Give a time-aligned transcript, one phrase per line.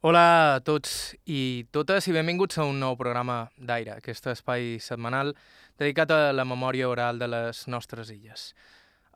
[0.00, 5.34] Hola a tots i totes i benvinguts a un nou programa d'Aire, aquest espai setmanal
[5.76, 8.54] dedicat a la memòria oral de les nostres illes.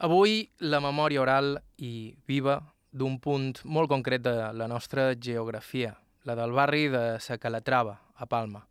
[0.04, 2.58] Avui la memòria oral i viva
[2.92, 5.94] d'un punt molt concret de la nostra geografia,
[6.28, 8.66] la del barri de Sa Calatrava, a Palma.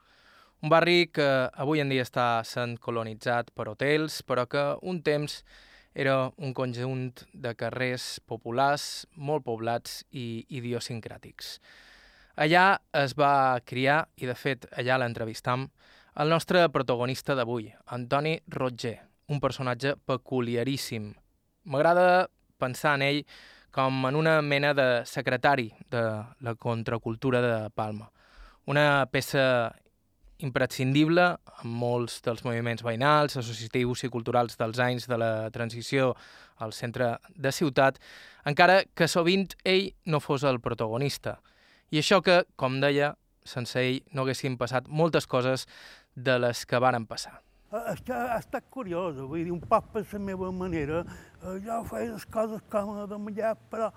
[0.61, 5.39] Un barri que avui en dia està sent colonitzat per hotels, però que un temps
[5.95, 11.57] era un conjunt de carrers populars, molt poblats i idiosincràtics.
[12.33, 15.67] Allà es va criar, i de fet allà l'entrevistam,
[16.17, 18.95] el nostre protagonista d'avui, Antoni Roger,
[19.29, 21.11] un personatge peculiaríssim.
[21.69, 22.25] M'agrada
[22.57, 23.21] pensar en ell
[23.73, 26.01] com en una mena de secretari de
[26.41, 28.09] la contracultura de Palma.
[28.65, 29.69] Una peça
[30.41, 36.15] imprescindible en molts dels moviments veïnals, associatius i culturals dels anys de la transició
[36.57, 38.01] al centre de ciutat,
[38.43, 41.37] encara que sovint ell no fos el protagonista–
[41.93, 43.13] i això que, com deia,
[43.45, 45.67] sense ell no haguessin passat moltes coses
[46.15, 47.35] de les que varen passar.
[47.73, 47.93] Ha
[48.37, 51.03] estat curiós, vull dir, un poc per la meva manera,
[51.41, 53.91] eh, jo feia les coses com de menjar, però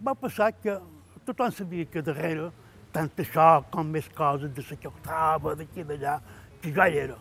[0.00, 0.76] va passar que
[1.24, 2.50] tothom sabia que darrere,
[2.92, 6.20] tant això com més coses de la xoctava, d'aquí d'allà,
[6.60, 7.18] que ja hi era.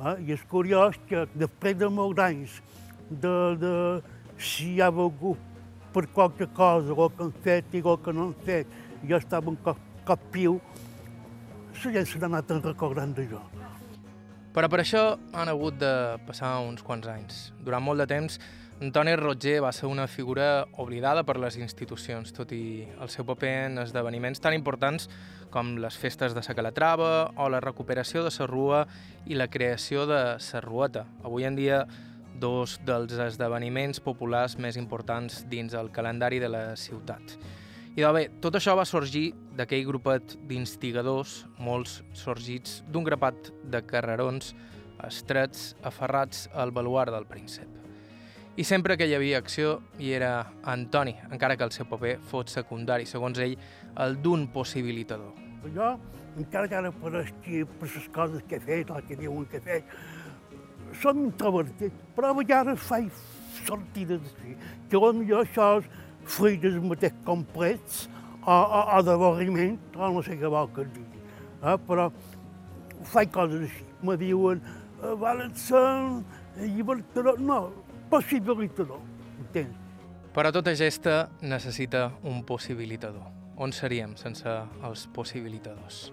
[0.00, 0.16] Eh?
[0.28, 2.60] I és curiós que després de molts anys
[3.10, 3.74] de, de
[4.36, 5.40] si hi ha volgut
[5.92, 9.50] per qualque cosa, o que han fet i o que no han fet, jo estava
[9.50, 10.60] un cop, cop piu,
[11.78, 13.42] la gent s'ha anat recordant d'això.
[14.54, 15.02] Però per això
[15.36, 15.92] han hagut de
[16.26, 17.52] passar uns quants anys.
[17.62, 18.40] Durant molt de temps,
[18.80, 23.52] Antoni Roger va ser una figura oblidada per les institucions, tot i el seu paper
[23.66, 25.08] en esdeveniments tan importants
[25.50, 28.84] com les festes de Sa Calatrava o la recuperació de la Rua
[29.26, 31.06] i la creació de Sa Rueta.
[31.22, 31.86] Avui en dia,
[32.38, 37.38] dos dels esdeveniments populars més importants dins el calendari de la ciutat.
[37.96, 44.54] I bé, tot això va sorgir d'aquell grupet d'instigadors, molts sorgits d'un grapat de carrerons
[45.06, 47.68] estrets aferrats al baluart del príncep.
[48.58, 52.50] I sempre que hi havia acció hi era Antoni, encara que el seu paper fos
[52.50, 53.54] secundari, segons ell,
[54.02, 55.30] el d'un possibilitador.
[55.74, 55.92] Jo,
[56.36, 59.60] encara que ara per, aquí, per les coses que he fet, el que diuen que
[59.60, 59.94] he fet,
[60.98, 63.14] som introvertit, però a vegades faig
[63.64, 64.56] sortides així,
[64.90, 65.88] que potser això és
[66.28, 68.06] fruit dels mateix complets
[68.44, 71.22] o, o, o d'avorriment, o no sé què vol que digui.
[71.62, 71.76] Eh?
[71.88, 72.08] Però
[73.12, 73.84] faig coses així.
[74.06, 74.60] Me diuen,
[75.18, 75.82] valen ser
[76.60, 77.58] llibertador, no,
[78.10, 79.02] possibilitador,
[79.40, 79.74] entens?
[80.34, 83.26] Però tota gesta necessita un possibilitador.
[83.58, 84.46] On seríem sense
[84.86, 86.12] els possibilitadors?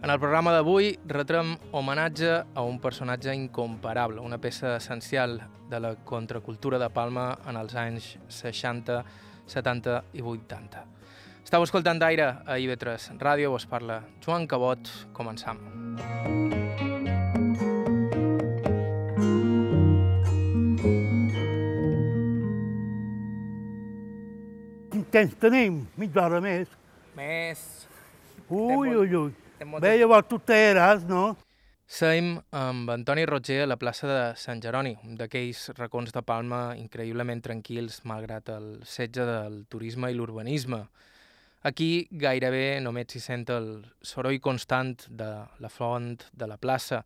[0.00, 5.90] En el programa d'avui retrem homenatge a un personatge incomparable, una peça essencial de la
[6.08, 9.02] contracultura de Palma en els anys 60
[9.50, 10.86] 70 i 80.
[11.42, 14.90] Estau escoltant d'aire a IB3 Ràdio, us parla Joan Cabot.
[15.16, 15.58] Començam.
[24.90, 25.84] Quin temps tenim?
[25.98, 26.70] Mitja hora més.
[27.18, 27.66] Més.
[28.46, 29.30] Ui, ui, ui.
[29.82, 31.34] Bé, llavors tu t'eres, no?
[31.90, 36.76] Seim amb Antoni Roger a la plaça de Sant Jeroni, un d'aquells racons de Palma
[36.78, 40.78] increïblement tranquils malgrat el setge del turisme i l'urbanisme.
[41.66, 43.68] Aquí gairebé només s'hi sent el
[44.06, 47.02] soroll constant de la font de la plaça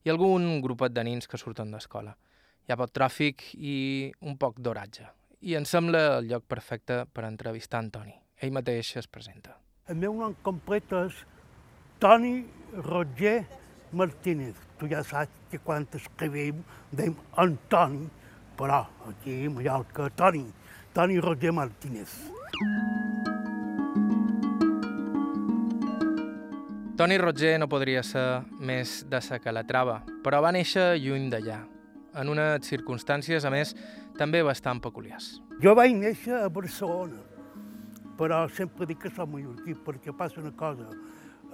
[0.00, 2.16] i algun grupet de nins que surten d'escola.
[2.64, 3.78] Hi ha poc tràfic i
[4.24, 5.10] un poc d'oratge.
[5.44, 8.16] I em sembla el lloc perfecte per entrevistar Antoni.
[8.40, 9.58] Ell mateix es presenta.
[9.92, 11.26] El meu nom complet és
[12.00, 12.38] Toni
[12.80, 13.42] Roger
[13.92, 14.56] Martínez.
[14.78, 18.08] Tu ja saps que quan escrivim dèiem Antoni,
[18.56, 20.46] però aquí a Mallorca Toni,
[20.92, 22.14] Toni Roger Martínez.
[26.96, 31.62] Toni Roger no podria ser més de sa Calatrava, però va néixer lluny d'allà,
[32.20, 33.72] en unes circumstàncies, a més,
[34.18, 35.40] també bastant peculiars.
[35.64, 37.18] Jo vaig néixer a Barcelona,
[38.20, 40.92] però sempre dic que som mallorquí perquè passa una cosa.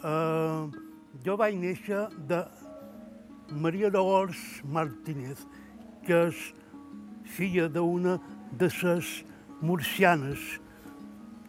[0.02, 0.87] Uh,
[1.24, 2.44] jo vaig néixer de
[3.50, 5.40] Maria Dolors Martínez,
[6.04, 6.42] que és
[7.24, 8.18] filla d'una
[8.52, 9.10] de les
[9.60, 10.38] murcianes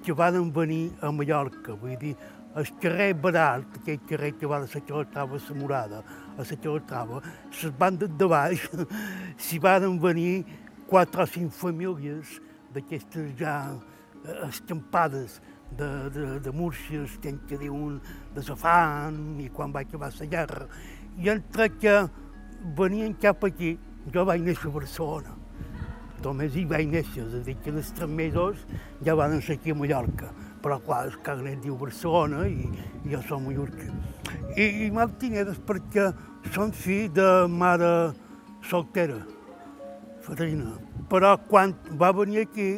[0.03, 1.75] que van venir a Mallorca.
[1.75, 2.15] Vull dir,
[2.55, 6.03] el carrer Baralt, aquell carrer que va de la Calatrava a la Morada,
[6.37, 8.65] a la Calatrava, les bandes de baix,
[9.37, 10.45] s'hi van venir
[10.87, 12.39] quatre o cinc famílies
[12.73, 13.55] d'aquestes ja
[14.25, 15.39] eh, escampades
[15.77, 17.99] de, de, de Múrcies, que que diuen
[18.35, 20.67] de Safan, i quan va acabar la guerra.
[21.17, 21.95] I entre que
[22.77, 23.77] venien cap aquí,
[24.13, 25.35] jo vaig néixer a Barcelona.
[26.23, 28.65] Només hi vaig néixer, és a dir, que dels tres mesos
[29.05, 30.33] ja van ser aquí a Mallorca.
[30.61, 32.67] però clar, el carnet diu Barcelona i,
[33.05, 33.89] i jo som mallorquí.
[34.57, 36.09] I, i Martínez és perquè
[36.53, 38.11] són fill de mare
[38.67, 39.21] soltera,
[40.25, 40.75] fadrina.
[41.09, 42.69] Però quan va venir aquí,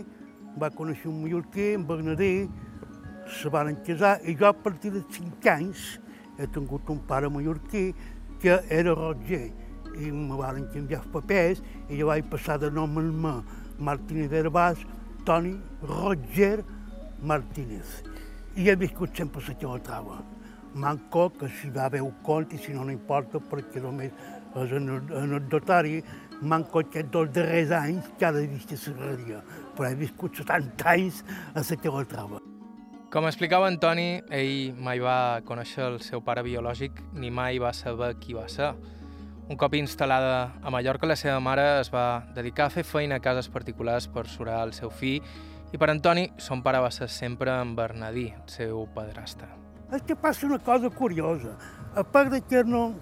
[0.61, 2.33] va conèixer un mallorquí, en Bernadí,
[3.31, 5.99] se van casar i jo a partir de 5 anys
[6.37, 7.93] he tingut un pare mallorquí
[8.41, 9.51] que era Roger
[9.99, 13.35] i me van canviar els papers i jo vaig passar de nom en mà
[13.81, 14.83] Martínez Herbàs,
[15.25, 16.63] Toni Roger
[17.21, 18.01] Martínez.
[18.55, 20.21] I he viscut sempre la trava.
[20.73, 22.13] Manco que si va haver un
[22.51, 24.11] i si no, no importa, perquè només
[24.55, 26.03] és anecdotari,
[26.41, 29.41] manco aquests dos darrers anys que ara he vist a Serraria,
[29.75, 31.23] però he viscut 70 anys
[31.53, 32.50] a la trava.
[33.11, 38.13] Com explicava Antoni, ell mai va conèixer el seu pare biològic ni mai va saber
[38.23, 38.69] qui va ser.
[39.51, 43.23] Un cop instal·lada a Mallorca, la seva mare es va dedicar a fer feina a
[43.25, 45.27] cases particulars per surar el seu fill
[45.75, 49.49] i per Antoni, son pare va ser sempre en Bernadí, el seu padrastre.
[49.91, 51.57] És que passa una cosa curiosa.
[51.91, 52.93] A part de que no,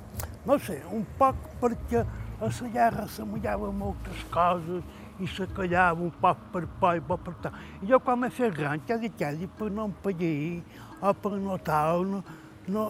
[0.49, 6.11] no sé, un poc perquè a la guerra s'amullaven moltes coses i se callava un
[6.21, 7.55] poc per por i per tant.
[7.81, 10.61] I jo quan m'he fet gran, quasi quasi per no empallir
[11.01, 12.23] o per no tal, no,
[12.67, 12.85] no,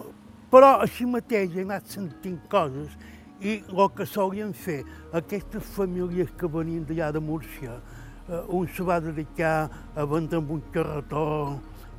[0.50, 2.94] però així mateix he anat sentint coses
[3.40, 4.82] i el que solien fer
[5.16, 7.78] aquestes famílies que venien d'allà de Múrcia,
[8.28, 11.24] eh, un se va dedicar a vendre amb un carretó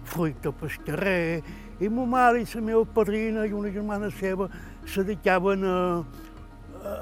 [0.03, 1.41] fruita pel carrer,
[1.81, 4.49] i ma mare i la meva padrina i una germana seva
[4.85, 5.77] se dedicaven a,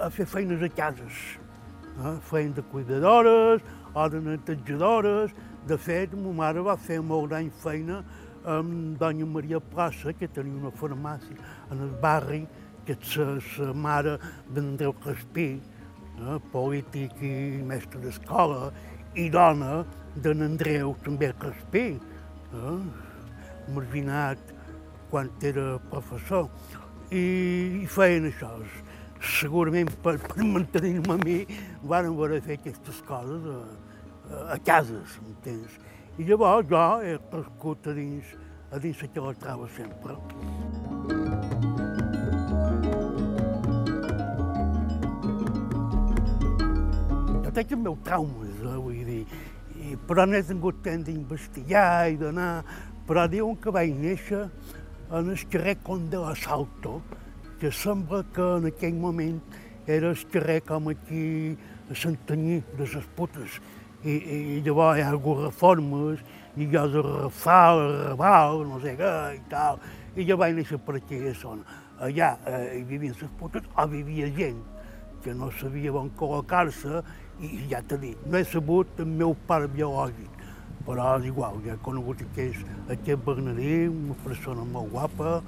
[0.06, 1.40] a fer feines a cases.
[2.00, 2.18] Eh?
[2.22, 3.62] Feien de cuidadores
[3.94, 5.31] o de netejadores.
[5.68, 8.04] De fet, ma mare va fer molt d'any feina
[8.46, 11.36] amb doña Maria Plaça, que tenia una farmàcia
[11.72, 12.46] en el barri,
[12.86, 14.18] que és la mare
[14.56, 18.72] d'Andreu Caspí, eh, polític i mestre d'escola,
[19.16, 19.84] i dona
[20.16, 22.80] d'en Andreu també Caspí, eh,
[23.75, 24.40] marginat
[25.12, 26.50] quan era professor,
[27.12, 28.56] i, i feien això.
[29.19, 31.39] Segurament per, per mantenir-me a mi
[31.89, 33.60] haver de fer aquestes coses a,
[34.30, 35.80] a, a cases, entens?
[36.19, 38.36] I llavors jo he crescut a dins,
[38.71, 40.18] a dins que la trava sempre.
[47.60, 49.24] tenc els meus traumes, eh, vull dir,
[49.80, 52.63] I, però no he tingut temps d'investigar i d'anar,
[53.07, 54.45] però diuen que vaig néixer
[55.10, 57.00] en el carrer Conde de Salto,
[57.60, 59.40] que sembla que en aquell moment
[59.86, 61.58] era el carrer com aquí
[61.92, 63.60] a Santanyí de les putes.
[64.04, 66.24] I, i, i llavors hi ha hagut reformes,
[66.56, 69.80] i jo de Rafal, Raval, no sé què, i tal.
[70.16, 71.80] I jo vaig néixer per aquella zona.
[72.00, 74.62] Allà eh, hi vivien les putes o vivia gent
[75.24, 77.02] que no sabia on col·locar-se
[77.44, 80.46] i ja t'he dit, no he sabut el meu pare biològic,
[80.88, 85.42] però és igual, ja he conegut aquest, aquest Bernadí, una persona molt guapa,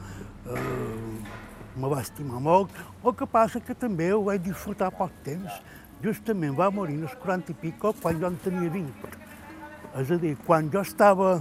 [0.52, 1.40] eh,
[1.76, 2.74] me va estimar molt.
[3.04, 5.62] El que passa que també ho vaig disfrutar poc temps.
[6.02, 9.16] Justament va morir als 40 i pico quan jo en tenia 20.
[10.02, 11.36] És a dir, quan jo estava,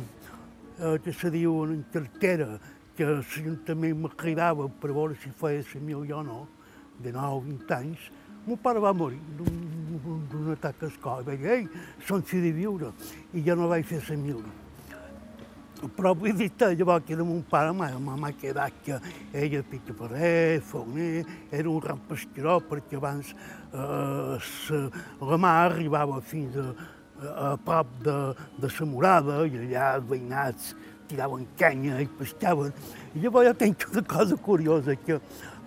[0.78, 2.58] eh, que se diu, en cartera,
[2.96, 6.40] que l'Ajuntament me cridava per veure si feia la mil o no,
[6.98, 8.10] de 9 o 20 anys,
[8.46, 11.24] Mon pare va morir d'un atac al cor.
[11.26, 11.66] Vaig dir, ei,
[12.08, 12.92] són fi de viure.
[13.36, 14.40] I jo no vaig fer la mil.
[15.80, 18.98] Però vull dir que llavors que era mon pare, ma, quedat que
[19.70, 23.32] pica per ell, forner, era un gran pesqueró, perquè abans
[23.72, 24.80] eh,
[25.24, 26.68] la mà arribava fins a,
[27.30, 28.18] a prop de,
[28.60, 30.74] de la morada, i allà els veïnats
[31.10, 32.72] tiraven canya i pescaven.
[33.14, 35.18] I llavors jo tinc una cosa curiosa, que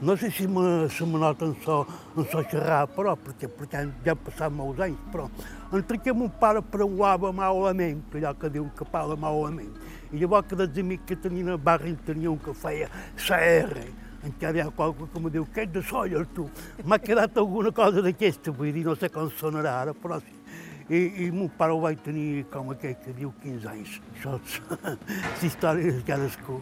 [0.02, 1.86] no sé si me, se me nota en so,
[2.18, 5.30] en so xerrar, però, perquè, perquè ja han passat molts anys, però
[5.74, 9.72] entre que mon pare preuava malament, allò que diu que parla malament,
[10.12, 13.88] i llavors que dels amics que tenien al barri en tenia un que feia CR,
[14.28, 16.50] encara hi ha qualque que me diu, què ets de solla, tu?
[16.86, 20.43] M'ha quedat alguna cosa d'aquesta, vull dir, no sé com sonarà ara, però sí.
[20.90, 24.00] I, i mon pare ho vaig tenir com aquell que diu 15 anys.
[24.16, 26.60] Això és història de cadascú.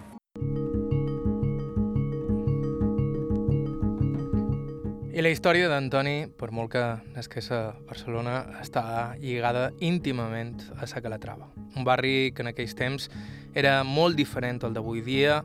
[5.11, 6.81] I la història d'Antoni, per molt que
[7.13, 8.83] nasqués a Barcelona, està
[9.19, 13.09] lligada íntimament a Sa Calatrava, un barri que en aquells temps
[13.53, 15.41] era molt diferent al d'avui dia,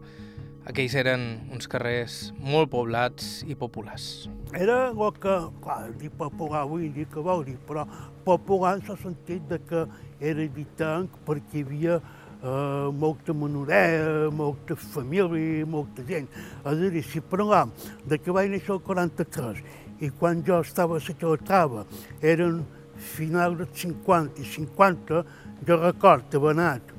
[0.66, 4.26] aquells eren uns carrers molt poblats i populars.
[4.54, 7.86] Era el que, clar, dir popular avui dir que vol dir, però
[8.26, 9.86] popular en el sentit de que
[10.20, 16.26] era editant perquè hi havia eh, molta menorea, molta família, molta gent.
[16.64, 17.72] És a dir, si parlam
[18.04, 19.62] de que vaig néixer el 43
[20.02, 21.86] i quan jo estava a la Calatrava
[22.20, 22.64] eren
[22.96, 25.24] final dels 50 i 50,
[25.68, 26.92] jo record haver anat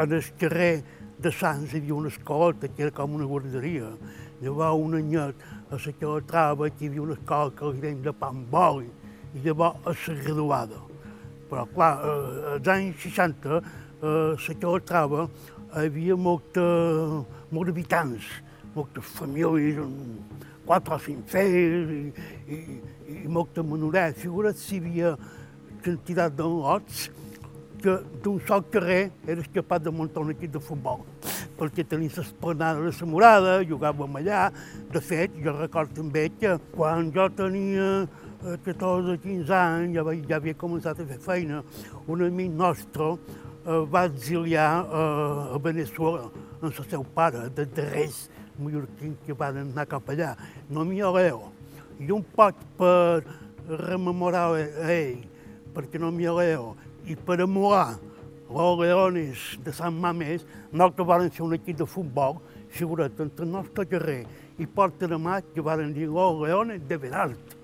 [0.00, 3.90] el carrer de Sants hi havia una escolta, que era com una guarderia.
[4.40, 8.44] Llavors, un anyet, a la que hi havia una escola que li deien de pan
[8.50, 8.88] boli,
[9.34, 10.80] i llavors a la graduada.
[11.50, 15.28] Però, clar, eh, als anys 60, eh, la Calatrava
[15.74, 16.62] hi havia molta,
[17.50, 18.30] molts habitants,
[18.74, 19.76] moltes famílies,
[20.64, 22.02] quatre o cinc fills i,
[22.48, 22.80] i,
[23.24, 24.16] i molta menoreta.
[24.18, 25.16] Figura't si hi havia
[25.84, 27.29] quantitat de lots que
[27.82, 31.04] d'un sol carrer eres capaç de muntar un equip de futbol,
[31.58, 34.48] perquè tenia l'esplanada de la Morada, jugàvem allà.
[34.92, 38.08] De fet, jo recordo també que quan jo tenia
[38.64, 41.62] 14 o 15 anys, ja, ja havia començat a fer feina,
[42.08, 48.28] un amic nostre eh, va exiliar eh, a Venezuela amb el seu pare, de darrers
[48.60, 50.34] mallorquins que van anar cap allà.
[50.68, 51.50] No m'hi aleo.
[52.00, 53.22] I un poc per
[53.68, 55.20] rememorar a ell,
[55.74, 56.74] perquè no m'hi aleo,
[57.10, 57.98] i per emular
[58.50, 62.38] los Leones de Sant Mamés, nosaltres vam fer un equip de futbol,
[62.70, 64.22] figurat entre el nostre carrer
[64.58, 67.56] i Porta de Maig, que van dir los Leones de Benalt.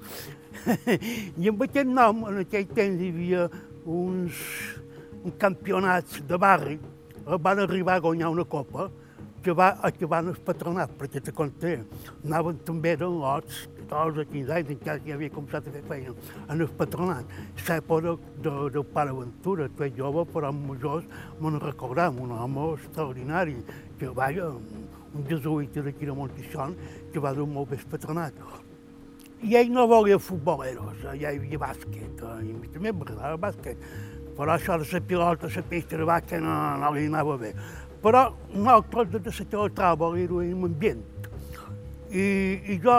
[1.42, 3.48] I amb aquest nom, en aquell temps hi havia
[3.84, 4.42] uns,
[5.22, 6.78] uns campionats de barri,
[7.26, 8.88] van arribar a guanyar una copa,
[9.42, 11.76] que va acabar en el patronat, perquè te conté,
[12.24, 15.82] anaven també de lots, 14 o 15 anys, encara que ja havia començat a fer
[15.86, 16.14] feina
[16.48, 17.32] en el patronat.
[17.68, 18.14] L'època de,
[18.44, 21.06] de, del pare Ventura, que és jove, però amb majors,
[21.40, 23.56] me'n recordam, un home extraordinari,
[23.98, 24.50] que vaja,
[25.16, 26.76] un jesuïta d'aquí de Montixón,
[27.12, 28.44] que va dur molt bé el patronat.
[29.46, 33.82] I ell no volia futboleros, ja hi havia bàsquet, i a mi també m'agradava bàsquet,
[34.36, 37.52] però això de la pilota, la pista de bàsquet no, no li anava bé.
[38.02, 41.04] Però nosaltres de la teatrava era un ambient.
[42.12, 42.26] I,
[42.72, 42.96] I jo,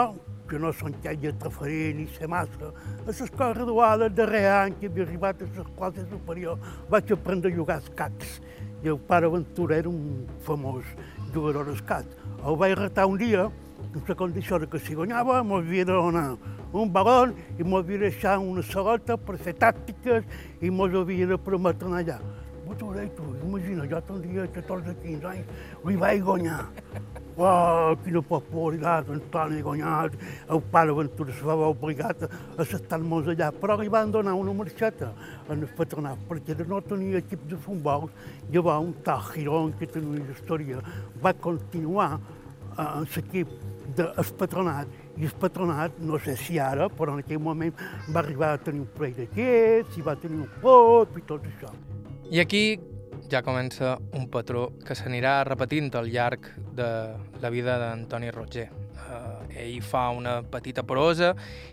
[0.48, 4.88] que no són que de referir ni ser massa, a l'escola graduada, darrer any que
[4.90, 8.38] havia arribat a les classes superiors, vaig aprendre a jugar escacs.
[8.82, 10.86] I el pare Ventura era un famós
[11.34, 12.14] jugador d'escacs.
[12.46, 13.48] El vaig retar un dia,
[13.88, 16.36] amb la condició que si guanyava m'havia de donar
[16.72, 20.24] un balon i m'havia de deixar una salota per fer tàctiques
[20.60, 22.18] i mos havia de prometre anar allà.
[22.68, 26.66] Ventura, tu, imagina, jo tenia 14 o 15 anys, li vaig guanyar.
[27.38, 30.16] Oh, quina popularitat, Antoni guanyat,
[30.50, 35.12] el pare Ventura se va obligat a estar-nos allà, però li van donar una marxeta
[35.46, 38.08] en el patronat, perquè de no tenir equip de futbol,
[38.50, 40.82] llavors un tal Girón, que tenia una història,
[41.22, 42.18] va continuar
[42.74, 43.54] en l'equip
[43.94, 47.70] del patronat, i el patronat, no sé si ara, però en aquell moment
[48.10, 51.70] va arribar a tenir un parell d'equips, i va tenir un club i tot això.
[52.34, 52.64] I aquí
[53.30, 56.88] ja comença un patró que s'anirà repetint al llarg de
[57.42, 58.68] la vida d'Antoni Roger.
[59.08, 61.30] Uh, ell fa una petita prosa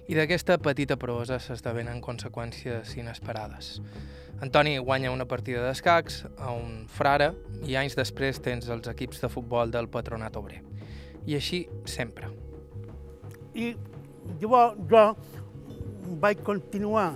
[0.08, 3.80] i d'aquesta petita prosa s'esdevenen conseqüències inesperades.
[4.44, 7.32] Antoni guanya una partida d'escacs a un frare
[7.64, 10.62] i anys després tens els equips de futbol del Patronat Obrer.
[11.26, 12.30] I així sempre.
[13.56, 13.74] I
[14.42, 15.06] llavors jo
[16.22, 17.14] vaig continuar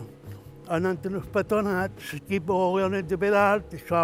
[0.70, 4.02] anant en el patronat, l'equip de Leonet de Bedalt, això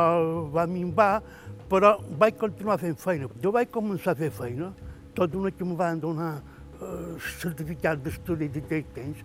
[0.54, 1.22] va minvar,
[1.70, 3.30] però vaig continuar fent feina.
[3.42, 4.72] Jo vaig començar a fer feina,
[5.16, 9.22] tot d'una que em van donar eh, certificat d'estudi d'aquell temps,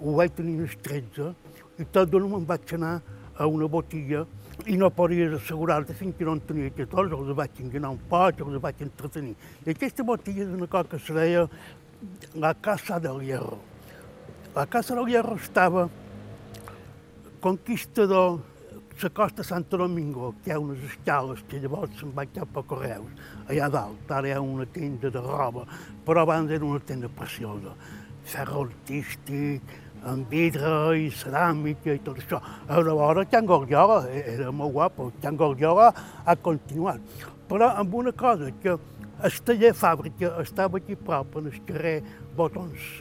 [0.00, 1.30] ho vaig tenir als 13,
[1.80, 2.98] i tot d'una me'n vaig anar
[3.40, 4.26] a una botiga
[4.68, 8.40] i no podies assegurar-te fins que no en tenia 14, els vaig enganar un poc,
[8.44, 9.36] els vaig entretenir.
[9.64, 11.46] I aquesta botiga és una cosa que se deia
[12.34, 13.58] la Casa del Hierro.
[14.54, 15.88] La Casa del Hierro estava
[17.40, 18.40] conquistador
[19.02, 22.62] la costa Santo Domingo, que hi ha unes escales que llavors se'n va cap a
[22.68, 23.14] Correus,
[23.48, 25.64] allà dalt, ara hi ha una tenda de roba,
[26.04, 27.72] però abans era una tenda preciosa,
[28.28, 29.72] ferro artístic,
[30.04, 32.42] amb vidre i ceràmica i tot això.
[32.68, 35.88] A llavors Can Gordiola era molt guapo, Can Gordiola
[36.24, 37.00] ha continuat,
[37.48, 42.02] però amb una cosa, que el taller fàbrica estava aquí prop, en el carrer
[42.36, 43.00] Botons.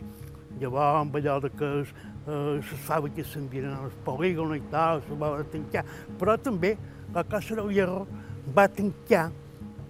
[0.59, 1.67] Llavors, amb allò de que
[2.29, 5.85] eh, les fàbriques s'envien als polígons i tal, se va tancar.
[6.21, 6.75] Però també
[7.15, 8.05] la Casa del Hierro
[8.55, 9.29] va tancar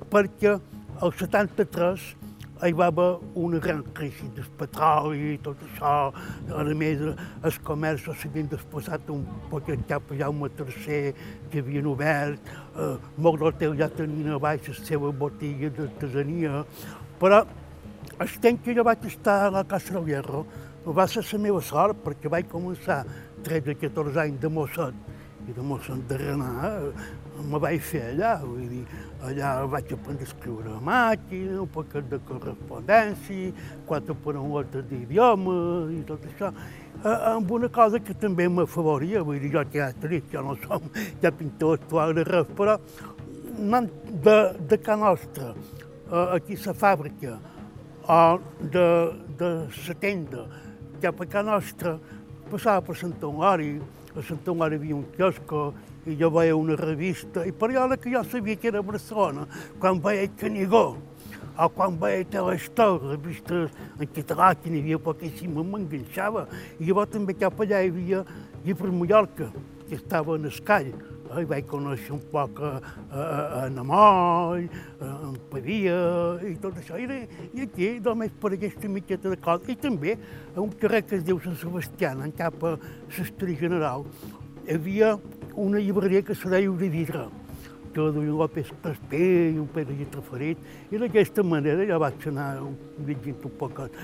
[0.10, 0.56] perquè
[1.00, 2.16] el 73
[2.68, 5.92] hi va haver una gran crisi del petroli i tot això.
[6.52, 7.00] A més,
[7.48, 11.14] els comerços s'havien desplaçat un poquet cap a Jaume III,
[11.52, 16.66] que havien obert, eh, molts hotels ja tenien a baix la seva botiga d'artesania,
[17.22, 17.46] però
[18.20, 20.46] el temps que jo vaig estar a la Casa del Hierro
[20.86, 21.62] vai са сами в
[22.04, 23.06] porque vai começar
[23.44, 24.94] 13 3-4 жани да му са
[25.48, 26.82] и да му са дърна,
[27.50, 28.86] ма вай феля, или
[29.22, 33.54] alia vai aprender a escrever gramática, um pouco de correspondência,
[33.86, 36.54] quatro por um outro de idioma e tudo isso.
[37.04, 40.82] A, a boa coisa que também me favoria, eu já tinha atriz, já não sou,
[41.22, 42.80] já pintou a toalha de raspara,
[43.58, 43.90] não
[44.24, 45.56] da, da canastra,
[46.34, 47.40] aqui essa fábrica,
[48.62, 50.69] de, de 70,
[51.00, 51.62] que para cá
[52.52, 53.82] passava para Santo Tomari,
[54.16, 55.74] a Santo Tomari havia um quiosco,
[56.06, 59.48] e jo veia uma revista, e para ela que já sabia que era Barcelona,
[59.80, 60.98] quan veia Canigó,
[61.58, 66.48] o veio veia Telestor, revistes en català, que em cima, poquíssima, m'enganxava,
[66.80, 68.26] e llavors també cap allà via,
[68.62, 69.52] havia para Mallorca,
[69.88, 70.96] que estava nas calhas.
[71.30, 72.72] I vaig conèixer un poc a,
[73.12, 73.26] a,
[73.60, 74.66] a Namoll,
[75.00, 75.10] a,
[75.52, 76.00] Pavia
[76.50, 76.98] i tot això.
[76.98, 77.06] I,
[77.54, 79.70] i aquí, només per aquesta mitjeta de cosa.
[79.70, 80.16] I també
[80.56, 84.08] a un carrer que es diu Sant Sebastià, en cap a l'Estri General,
[84.66, 85.14] hi havia
[85.60, 87.28] una llibreria que se deia de vidre
[87.94, 90.60] que la duia López Pasper i un Pere Trafaret,
[90.94, 92.52] i d'aquesta manera ja vaig anar
[93.06, 93.96] llegint un poquet.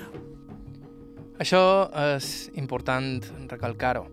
[1.42, 1.62] Això
[2.16, 3.20] és important
[3.52, 4.08] recalcar-ho.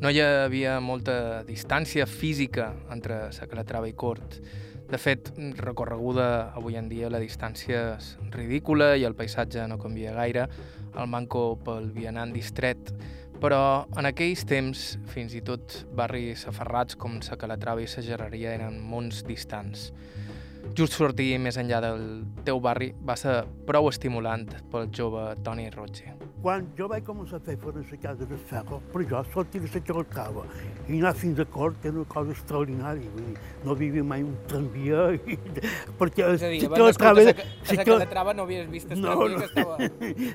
[0.00, 4.38] No hi havia molta distància física entre la Calatrava i Cort.
[4.88, 5.28] De fet,
[5.60, 10.46] recorreguda avui en dia la distància és ridícula i el paisatge no canvia gaire,
[10.96, 12.94] el manco pel vianant distret,
[13.44, 13.60] però
[14.00, 18.80] en aquells temps, fins i tot barris aferrats com sa Calatrava i sa Gerreria eren
[18.80, 19.90] mons distants.
[20.76, 22.02] Just sortir més enllà del
[22.46, 26.12] teu barri va ser prou estimulant pel jove Toni Roger.
[26.40, 29.68] Quan jo vaig començar a fer fora la casa de ferro, per jo sortir de
[29.74, 30.44] la Calatrava
[30.88, 33.10] i anar fins a Cort era una cosa extraordinària.
[33.16, 35.02] Vull dir, no vivia mai un tramvia.
[35.34, 35.36] I,
[36.00, 39.42] perquè és a dir, abans d'escoltar la no havies vist el no, tramvia no.
[39.42, 39.76] que estava...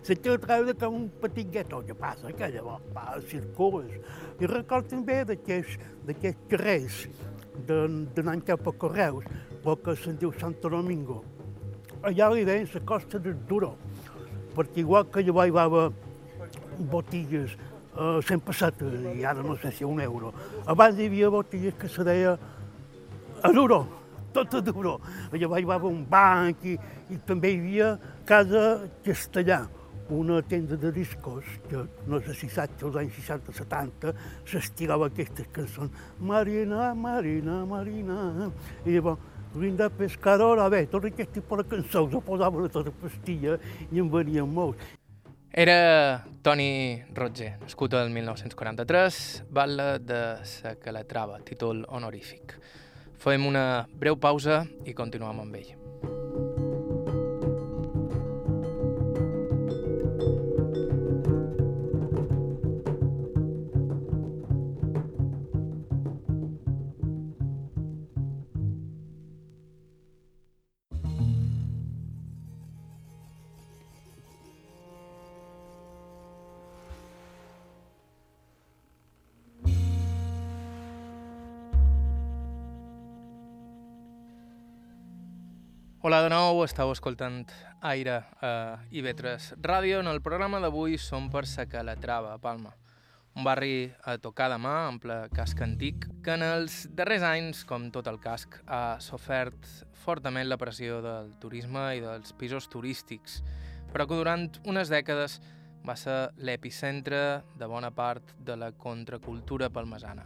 [0.09, 3.97] La Calatrava era com un petit gueto, que passa, que llavors va, circules.
[4.37, 7.05] I record també d'aquests carrers
[7.65, 11.23] d'anar cap a Correus, el que se'n diu Santo Domingo.
[12.05, 13.71] Allà li deien la costa del Duro,
[14.53, 15.89] perquè igual que llavors hi va
[16.91, 17.55] botilles
[17.97, 20.33] eh, 100 pessetes, i ara no sé si un euro.
[20.67, 22.35] Abans hi havia botilles que se deia
[23.41, 23.87] a duro,
[24.33, 24.99] tot a duro.
[25.33, 26.77] Llavors hi va un banc i,
[27.09, 27.89] i també hi havia
[28.25, 29.63] Casa Castellà,
[30.13, 34.11] una tenda de discos que no sé si saps als anys 60-70
[34.45, 38.51] s'estirava aquestes cançons Marina, Marina, Marina
[38.85, 43.55] i llavors Linda Pescadora, bé, tot aquest tipus de cançons ho posaven a tota pastilla
[43.87, 44.95] i en venien molts.
[45.55, 49.21] Era Toni Roger, nascut el 1943,
[49.55, 52.57] batla de sa Calatrava, títol honorífic.
[53.23, 55.84] Fem una breu pausa i continuem amb ell.
[86.25, 87.43] De nou, estàu escoltant
[87.85, 89.99] Aire a IB3 Ràdio.
[90.01, 92.71] En el programa d'avui som per la Calatrava, a Palma.
[93.35, 97.63] Un barri a tocar de mà, en ple casc antic, que en els darrers anys,
[97.63, 103.43] com tot el casc, ha sofert fortament la pressió del turisme i dels pisos turístics,
[103.93, 105.39] però que durant unes dècades
[105.85, 110.25] va ser l'epicentre de bona part de la contracultura palmesana.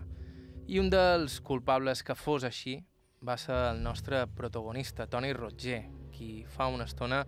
[0.68, 2.80] I un dels culpables que fos així
[3.26, 5.82] va ser el nostre protagonista, Toni Roger,
[6.14, 7.24] qui fa una estona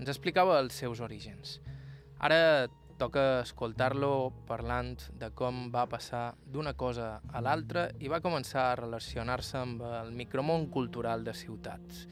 [0.00, 1.58] ens explicava els seus orígens.
[2.20, 2.68] Ara
[3.00, 8.76] toca escoltar-lo parlant de com va passar d'una cosa a l'altra i va començar a
[8.80, 12.04] relacionar-se amb el micromón cultural de ciutats.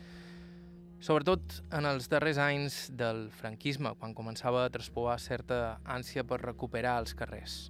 [0.99, 6.97] Sobretot en els darrers anys del franquisme, quan començava a traspoar certa ànsia per recuperar
[7.05, 7.69] els carrers.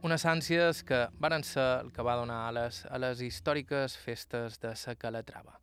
[0.00, 4.70] Unes ànsies que varen ser el que va donar ales a les històriques festes de
[4.72, 5.58] sa Calatrava.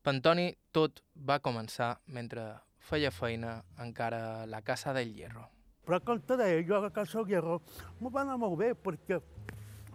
[0.00, 2.46] Pantoni tot va començar mentre
[2.80, 5.44] feia feina encara a la Casa del Hierro.
[5.84, 7.58] Però com te deia, jo a la Casa del Hierro
[8.00, 9.20] m'ho va anar molt bé perquè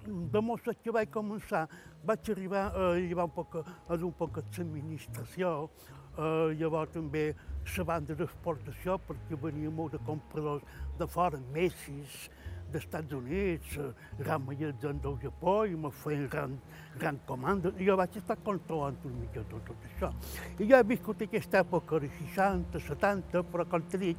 [0.06, 1.66] de mostres que vaig començar
[2.06, 5.70] vaig arribar a llevar un poc, a un poc l'administració,
[6.14, 7.32] eh, llavors també
[7.78, 10.64] la banda d'exportació perquè venia molt de compradors
[10.98, 12.30] de fora, Messis,
[12.72, 16.58] dels Estats Units, eh, gran magatzem del Japó i me feien gran,
[16.98, 17.72] gran comanda.
[17.78, 20.12] I jo vaig estar controlant una mica tot, tot això.
[20.60, 24.18] I jo he viscut aquesta època de 60, 70, però com t'he dit,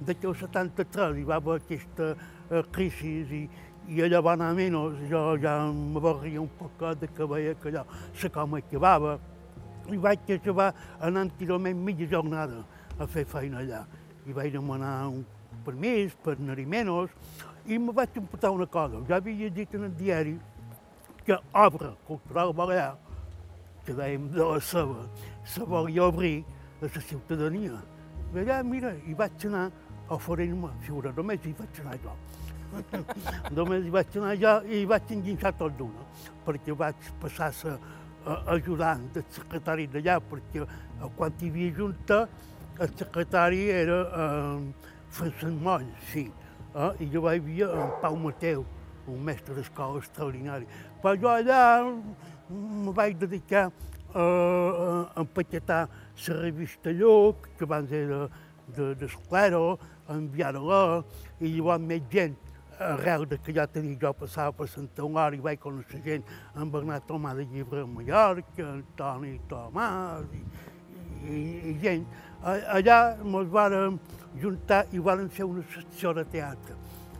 [0.00, 3.42] d'aquí al 73 hi va haver aquesta eh, crisi i,
[3.90, 7.84] i allò va anar menys, jo ja m'avorria un poc de que veia que allò
[8.14, 9.18] se com acabava
[9.90, 12.64] i vaig acabar anant antigament mitja jornada
[12.98, 13.84] a fer feina allà.
[14.28, 15.24] I vaig demanar un
[15.64, 17.10] permís per anar-hi menys,
[17.66, 19.02] i me vaig emportar una cosa.
[19.08, 20.34] Ja havia dit en el diari
[21.24, 22.96] que Obra Cultural Balear,
[23.84, 25.06] que dèiem de la seva,
[25.44, 26.44] se volia obrir
[26.80, 27.80] a la ciutadania.
[28.34, 29.70] I allà, mira, hi vaig anar
[30.08, 32.14] a oferir-me, figura, només hi vaig anar jo.
[33.58, 36.04] només hi vaig anar jo i hi vaig enginxar tot d'una,
[36.46, 40.66] perquè vaig passar a ajudant del secretari d'allà, perquè
[41.16, 42.20] quan hi havia junta,
[42.80, 46.28] el secretari era eh, Francesc Moll, sí,
[46.74, 46.90] eh?
[47.04, 48.64] i jo vaig havia en Pau Mateu,
[49.08, 50.68] un mestre d'escola extraordinari.
[51.02, 51.62] Però jo allà
[52.50, 53.70] me vaig dedicar
[54.14, 55.86] a, a empaquetar
[56.28, 58.28] la revista Lluc, que abans era
[58.76, 60.84] d'Esclero, de, de a enviar-la,
[61.40, 62.36] i llavors més gent
[62.80, 66.24] arrel de que ja tenia jo passava per Sant Eulària i vaig conèixer gent,
[66.56, 70.42] en Bernat Tomàs de Llibre a Mallorca, en Toni Tomàs i,
[71.28, 72.06] i, i gent.
[72.42, 73.98] Allà ens vàrem
[74.38, 76.76] juntar i vàrem fer una secció de teatre.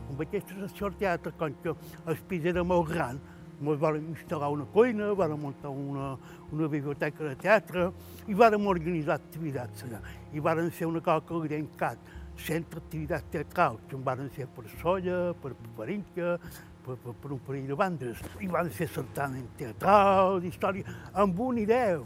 [0.09, 1.75] Amb aquesta secció de teatre, com que
[2.07, 3.19] el pis era molt gran,
[3.61, 6.15] ens vàrem instal·lar una cuina, vàrem muntar una,
[6.51, 7.91] una biblioteca de teatre
[8.27, 10.01] i vàrem organitzar activitats allà.
[10.33, 12.09] I vàrem fer una cosa que li deim CAT,
[12.41, 16.37] centre d'activitats teatrals, que en van fer per Solla, per Paparinca,
[16.85, 18.23] per, per, per un parell de bandes.
[18.41, 22.01] I van fer certamen teatral, història, amb una idea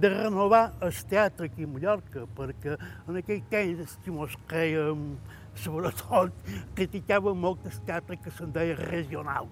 [0.00, 5.14] de renovar el teatre aquí a Mallorca, perquè en aquell temps que mos creiem,
[5.58, 6.34] sobretot,
[6.78, 9.50] criticàvem molt el teatre que se'n deia regional.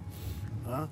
[0.63, 0.85] Eh?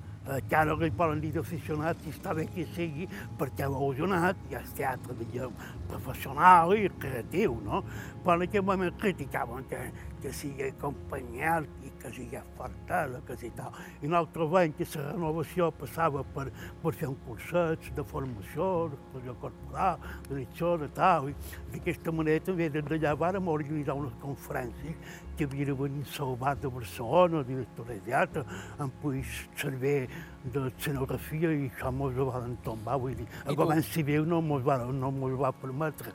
[0.49, 3.07] que ara li poden dir d'aficionat si està bé que sigui,
[3.41, 5.55] perquè ha evolucionat, hi ha teatre, diguem,
[5.91, 7.81] professional i creatiu, no?
[8.23, 9.81] Però en aquell moment criticaven que,
[10.22, 13.72] que sigui acompanyat i que sigui fortesa, que sigui tal.
[14.02, 16.46] I nosaltres veiem que la renovació passava per,
[16.83, 21.30] per fer un cursets de formació, d'expressió corporal, de direcció, de tal.
[21.30, 21.35] I
[21.74, 26.68] d'aquesta manera també des d'allà vàrem organitzar unes conferències que havia de venir Salvat de
[26.68, 28.44] Barcelona, director de teatre,
[28.78, 30.09] em pogués servir
[30.44, 34.66] de escenografia i això mos ho van tombar, vull dir, el govern civil no mos
[34.66, 36.12] va, no mos va permetre.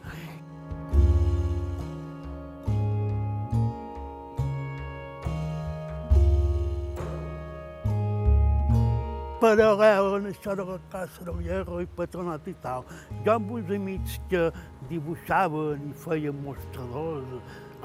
[9.46, 12.86] Paral·lel en això de la Casa del Hierro i Patronat i tal.
[13.26, 14.48] Jo amb uns amics que
[14.90, 17.36] dibuixaven i feien mostradors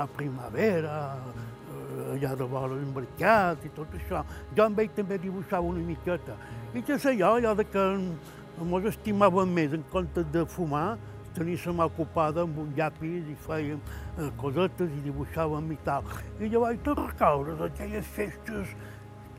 [0.00, 0.96] a primavera,
[2.14, 4.22] allà de vora del mercat i tot això.
[4.56, 6.38] Jo amb ell també dibuixava una miqueta.
[6.72, 10.96] I què sé jo, allò de que ens estimàvem més en comptes de fumar,
[11.30, 13.78] mà ocupada amb un llapis i fèiem
[14.18, 16.08] eh, cosetes i dibuixàvem i tal.
[16.40, 18.72] I jo vaig tot recaure d'aquelles festes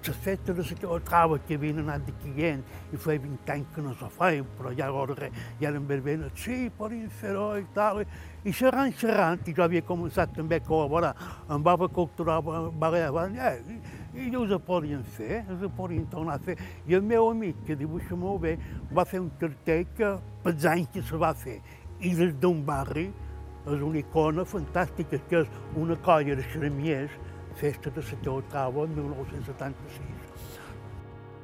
[0.09, 3.93] festes de la Calatrava que havien anat de client i feia 20 anys que no
[3.99, 8.01] se feien, però ja alhora ja eren ben bé, sí, podem fer-ho i tal.
[8.43, 11.13] I xerrant, xerrant, i jo havia començat també a col·laborar
[11.47, 13.29] amb Baba Cultural Balear,
[13.69, 13.77] i,
[14.17, 16.57] i ells ho podien fer, els ho podien tornar a fer.
[16.87, 18.57] I el meu amic, que dibuixa molt bé,
[18.91, 21.59] va fer un cartell que pels anys que se va fer,
[22.01, 23.11] i des d'un barri
[23.69, 27.13] és una icona fantàstica, que és una colla de xeramiers,
[27.55, 30.31] festa de la Teotrava en 1976.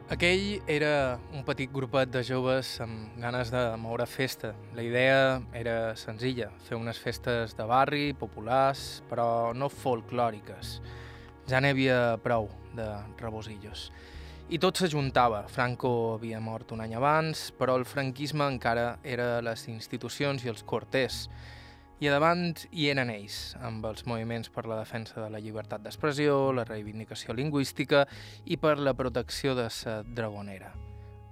[0.07, 4.53] Aquell era un petit grupet de joves amb ganes de moure festa.
[4.73, 10.77] La idea era senzilla, fer unes festes de barri, populars, però no folclòriques.
[11.51, 12.87] Ja n'hi havia prou de
[13.19, 13.89] rebosillos.
[14.47, 15.41] I tot s'ajuntava.
[15.51, 20.63] Franco havia mort un any abans, però el franquisme encara era les institucions i els
[20.63, 21.25] corters.
[21.97, 25.81] I a davant hi eren ells, amb els moviments per la defensa de la llibertat
[25.81, 28.03] d'expressió, la reivindicació lingüística
[28.45, 30.69] i per la protecció de la dragonera.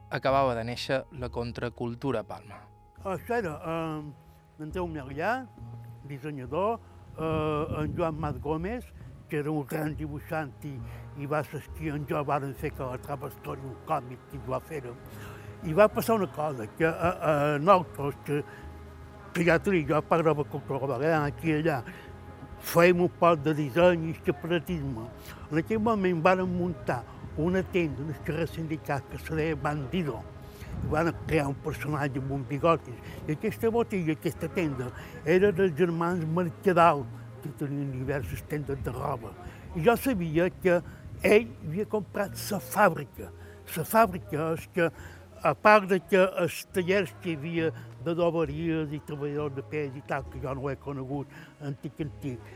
[0.10, 2.58] Acabava de néixer la contracultura Palma.
[3.06, 4.01] Això era eh,
[4.65, 5.36] en Déu Melià,
[6.10, 6.80] dissenyador,
[7.13, 8.89] eh, en Joan Mat Gómez,
[9.30, 10.73] que era un gran dibuixant i,
[11.21, 14.60] i va assistir en jo, varen fer que la trava història, un còmic que va
[14.60, 14.97] fer -ho.
[15.65, 18.43] I va passar una cosa, que eh, eh, nosaltres, que
[19.36, 21.82] psiquiatria, jo parlava cultura balear aquí i allà,
[22.63, 25.10] fèiem un poc de disseny i escaparatisme.
[25.52, 27.04] En aquell moment van muntar
[27.38, 30.21] una tenda en el carrer sindicat que se Bandido,
[30.84, 32.95] i van crear un personatge amb un bigotis.
[33.28, 34.91] I aquesta botiga, aquesta tenda,
[35.26, 37.04] era dels germans Mercadal,
[37.43, 39.34] que tenien diverses tendes de roba.
[39.76, 40.80] I jo sabia que
[41.24, 43.32] ell havia comprat la fàbrica.
[43.76, 44.89] La fàbrica és que,
[45.45, 47.74] a part de que els tallers que hi havia
[48.05, 51.27] de doberies i treballadors de pes i tal, que jo no he conegut
[51.69, 52.53] antic antic.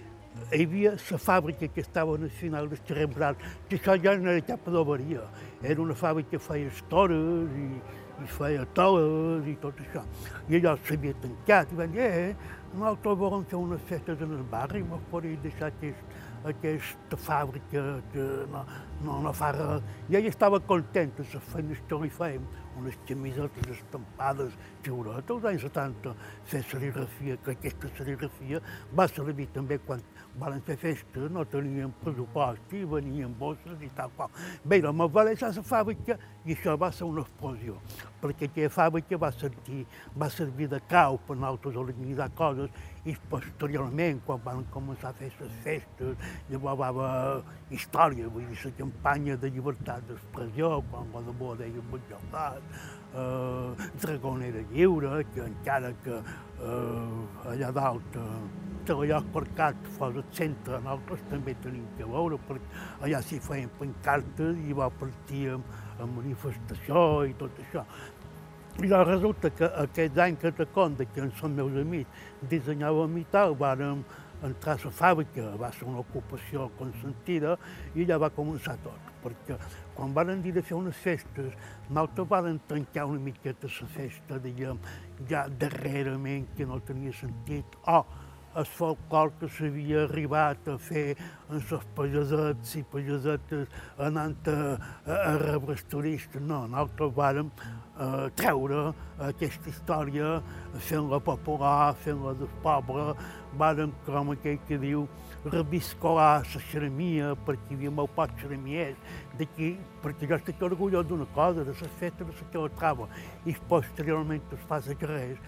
[0.54, 4.30] Hi havia la fàbrica que estava al final del carrer Brat, que això ja no
[4.32, 5.26] era cap doberia,
[5.64, 7.68] era una fàbrica que feia estores i,
[8.24, 10.06] i feia toles i tot això.
[10.48, 14.46] I allò s'havia tancat i van dir, eh, nosaltres volem fer unes festes en el
[14.54, 16.09] barri, mos podria deixar aquest,
[16.48, 18.64] aquesta fàbrica que no,
[19.04, 19.84] no, no fa res.
[20.10, 22.46] I ell estava content de les feines que li fèiem,
[22.80, 26.16] unes camisetes estampades, xiuretes, als anys 70,
[26.52, 28.64] fer serigrafia, que aquesta serigrafia
[28.96, 30.04] va servir també quan
[30.40, 34.32] van fer festes, no tenien pressupost i venien bosses i tal qual.
[34.64, 37.76] Bé, doncs va deixar la fàbrica i això va ser una explosió,
[38.22, 39.84] perquè aquella fàbrica va servir,
[40.18, 42.72] va servir de cau per nosaltres organitzar coses
[43.06, 48.60] i posteriorment, quan van començar a fer les festes, llavors va haver història, vull dir,
[48.66, 55.46] la campanya de llibertat d'expressió, quan la de bo deia Batjolat, eh, Dragonera Lliure, que
[55.46, 62.08] encara que eh, allà dalt eh, allò Parcat fos el centre, nosaltres també tenim que
[62.10, 67.86] veure, perquè allà s'hi feien pancartes i va partir amb, amb manifestació i tot això.
[68.80, 73.18] I doncs resulta que aquest any que te conta, que en són meus amics, dissenyàvem
[73.20, 74.06] i tal, vàrem
[74.44, 77.58] entrar a la fàbrica, va ser una ocupació consentida
[77.96, 79.58] i allà va començar tot, perquè
[79.98, 81.52] quan van dir de fer unes festes,
[81.90, 84.80] nosaltres van trencar una miqueta la festa, diguem,
[85.30, 88.06] ja darrerament, que no tenia sentit, o oh,
[88.58, 91.04] el folclore que s'havia arribat a fer
[91.50, 93.68] en els pagesets i pagesetes
[94.08, 94.56] anant a,
[95.06, 96.42] a, a rebre els turistes.
[96.42, 98.82] No, nosaltres vàrem eh, treure
[99.30, 100.40] aquesta història,
[100.90, 103.14] fent-la popular, fent-la del poble,
[103.58, 105.08] vàrem, com aquell que diu,
[105.46, 108.98] reviscolar la xeremia, perquè hi havia molt pocs xeremiers
[109.40, 109.72] d'aquí,
[110.04, 113.08] perquè jo estic orgullós d'una cosa, de les festes de la Calatrava,
[113.46, 115.40] i posteriorment es fa a carrers,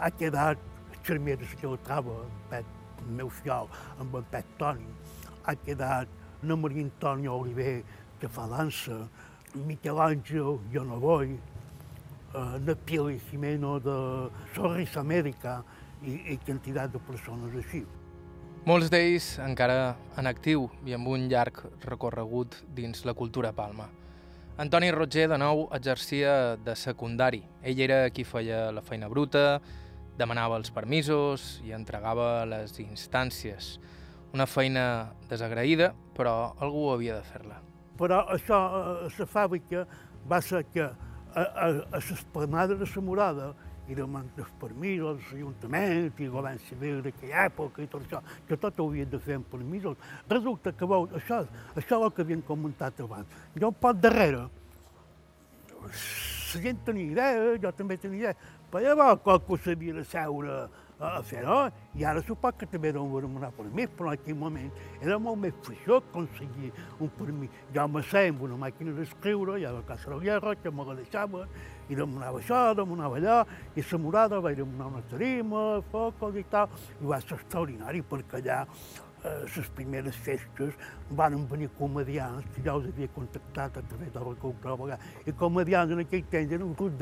[0.00, 0.58] ha quedat
[1.04, 2.64] Xermeres que el troba, Pet,
[3.02, 3.68] el meu fiol,
[4.00, 4.86] amb en Pet Toni.
[5.44, 6.08] Ha quedat
[6.42, 7.82] na Maria Antònia Oliver,
[8.20, 9.02] que fa dansa,
[9.54, 13.96] Miquel Àngel, jo no vull, eh, na Pili Jimeno de
[14.54, 15.62] Sorris Amèrica
[16.06, 17.84] i, i quantitat de persones així.
[18.64, 23.90] Molts d'ells encara en actiu i amb un llarg recorregut dins la cultura palma.
[24.56, 27.42] Antoni Roger, de nou, exercia de secundari.
[27.66, 29.58] Ell era qui feia la feina bruta,
[30.16, 33.74] demanava els permisos i entregava les instàncies.
[34.32, 34.86] Una feina
[35.28, 37.58] desagraïda, però algú havia de fer-la.
[37.98, 39.84] Però això, a la fàbrica,
[40.30, 43.52] va ser que a, a, a l'esplanada de la morada
[43.88, 48.56] i demant els permisos, l'Ajuntament i el govern civil d'aquella època i tot això, que
[48.60, 49.98] tot ho havien de fer amb permisos.
[50.30, 51.42] Resulta que, veu, això,
[51.74, 53.40] això és el que havien comentat abans.
[53.60, 54.46] Jo poc darrere,
[55.84, 58.34] la gent tenia idea, jo també tenia idea,
[58.70, 60.64] però llavors qualcú s'havia de seure
[61.00, 64.70] a fer-ho, i ara supos que també deuen demanar permís, però en aquell moment
[65.02, 67.50] era molt més feixó aconseguir un permís.
[67.74, 70.94] Jo me sé amb una màquina d'escriure, ja a casa de guerra, que me la
[70.94, 71.46] deixava,
[71.88, 73.40] i demanava això, demanava allò,
[73.74, 76.68] i a la morada vaig demanar una tarima, focos i tal,
[77.00, 78.62] i va ser extraordinari, perquè allà
[79.24, 80.74] eh, les primeres festes
[81.10, 85.90] van venir comedians, que ja els havia contactat a través de la cultura i comedians
[85.90, 86.96] en aquell temps eren un grup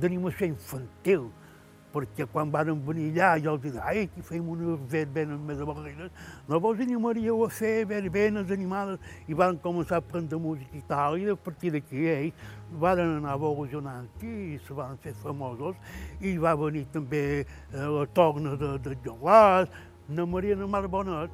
[0.00, 1.30] d'animació infantil,
[1.92, 6.10] perquè quan van venir allà jo els deia, ai, aquí feim una verbenes més avorrides,
[6.48, 11.18] no vos animaríeu a fer verbenes animades, i van començar a aprendre música i tal,
[11.18, 12.48] i a partir d'aquí ells
[12.80, 15.76] van anar evolucionant i se van fer famosos,
[16.20, 19.70] i va venir també eh, la torna de, de Joan
[20.08, 21.30] na Mariana Mar Bonet,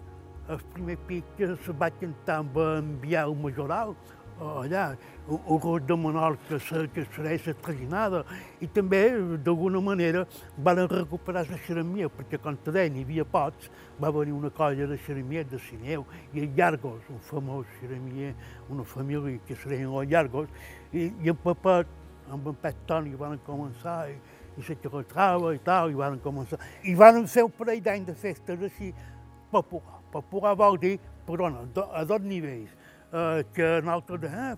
[0.48, 3.96] el primer pic que se va cantar amb en Biel Majoral,
[4.40, 4.96] allà,
[5.28, 6.58] el grup de Menorca
[6.92, 8.24] que serà la traginada,
[8.60, 9.02] i també,
[9.42, 10.26] d'alguna manera,
[10.58, 13.70] van recuperar la xeremia, perquè, com te deia, n'hi havia pocs,
[14.00, 18.34] va venir una colla de xeremiers de Sineu, i els Llargos, un famós xeremier,
[18.68, 20.48] una família que serien els Llargos,
[20.92, 21.88] i, i en Pepet,
[22.30, 24.16] amb en Pet Toni, van començar, i,
[24.56, 26.60] i se trava i tal, i van començar.
[26.84, 28.92] I van fer un parell d'anys de festes així,
[29.50, 32.70] popular popular vol dir, perdona, a dos nivells,
[33.12, 34.56] eh, que nosaltres, eh,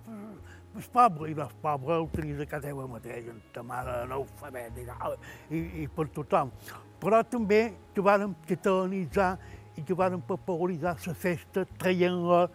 [0.78, 4.78] el poble, i el poble ho tenies a casa teva mateix, en ta mare analfabet
[4.78, 4.86] i,
[5.50, 6.52] i, i per tothom.
[7.02, 7.62] Però també
[7.94, 9.36] que vàrem catalanitzar
[9.78, 9.94] i que
[10.26, 12.48] popularitzar la festa traient-la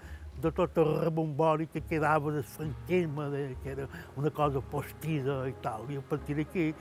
[0.43, 5.53] de tot el rebombori que quedava del franquisme, de, que era una cosa postida i
[5.61, 5.89] tal.
[5.89, 6.75] I a partir d'aquí eh,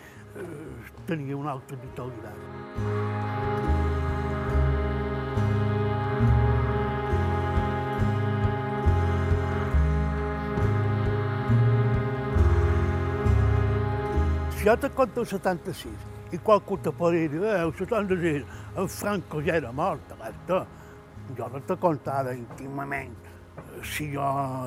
[1.07, 3.72] tenia una altra vitalitat.
[14.63, 18.45] Te conto el 76 i qualcú te pot dir, eh, el 76,
[18.79, 20.67] en Franco ja era mort, alerta.
[21.37, 23.17] Jo no te conto ara íntimament
[23.83, 24.23] si jo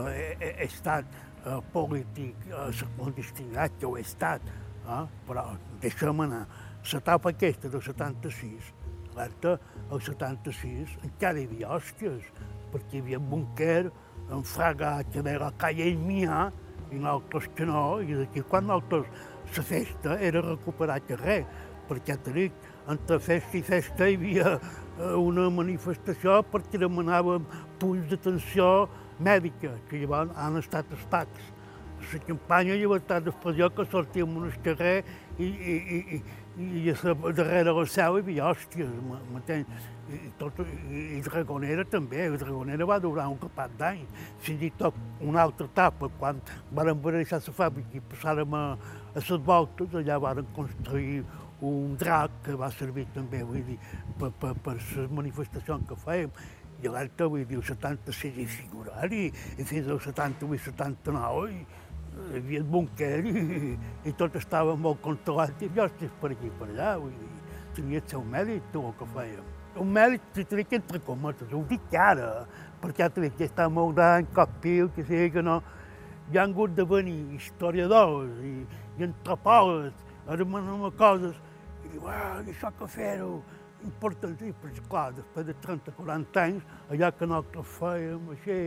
[0.09, 1.05] he, he, he estat
[1.45, 4.43] eh, polític eh, clandestinat, que ho he estat,
[4.83, 5.05] eh?
[5.27, 5.45] però
[5.81, 6.43] deixa'm anar.
[6.91, 8.73] L'etapa aquesta del 76,
[9.15, 9.55] alerta,
[9.91, 12.27] el 76 encara hi havia hòsties,
[12.73, 13.87] perquè hi havia un bunquer,
[14.27, 16.49] un fragat que era la calle Mià,
[16.91, 19.07] i nosaltres que no, i d'aquí quan nosaltres
[19.45, 21.43] la festa era recuperar carrer,
[21.89, 22.53] perquè te dic,
[22.89, 24.55] entre festa i festa hi havia
[25.19, 27.45] una manifestació perquè demanàvem
[27.81, 28.69] punts d'atenció
[29.19, 31.51] mèdica, que llavors han estat estats.
[32.05, 34.97] La campanya Llibertat d'Expressió que sortíem al carrer
[35.39, 36.95] i, i, i, i, i
[37.33, 38.91] darrere la seu hi havia hòsties,
[39.31, 39.87] m'entens?
[40.05, 44.03] I, tot, i, i Dragonera també, Dragonera va durar un capat d'any,
[44.45, 46.43] fins i tot una altra etapa, quan
[46.75, 48.65] vàrem deixar la fàbrica i passàrem a,
[49.15, 51.23] a les voltes, allà varen construir
[51.63, 53.77] un drac que va servir també, vull dir,
[54.19, 56.33] per, per, per les manifestacions que fèiem.
[56.83, 61.61] I l'altre, vull dir, el 76 i figurar, i, i fins al 78 79 i,
[62.15, 63.73] hi havia el búnquer i,
[64.07, 67.31] i tot estava molt controlat i estic per aquí per allà, vull dir,
[67.75, 69.53] tenia el seu mèrit tot el que fèiem.
[69.83, 72.45] Un mèrit, t'ho dic entre cometes, ho dic ara,
[72.83, 75.61] perquè t'ho dic, ja està molt d'any, cap pil, que sigui que no,
[76.31, 78.55] hi han hagut de venir historiadors i,
[78.99, 81.35] i antropòlegs a demanar coses
[81.85, 83.43] i diu, ah, això que fer-ho,
[83.85, 88.57] importantíssim, però clar, després de 30-40 anys, allà que nosaltres fèiem així,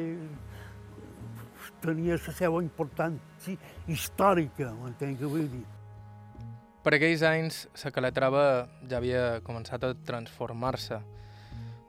[1.82, 3.56] tenia la seva importància
[3.90, 5.64] històrica, m'entenc què vull dir.
[6.82, 8.44] Per aquells anys, la Calatrava
[8.88, 11.00] ja havia començat a transformar-se.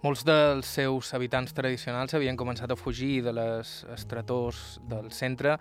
[0.03, 5.57] Molts dels seus habitants tradicionals havien començat a fugir de les estretors del centre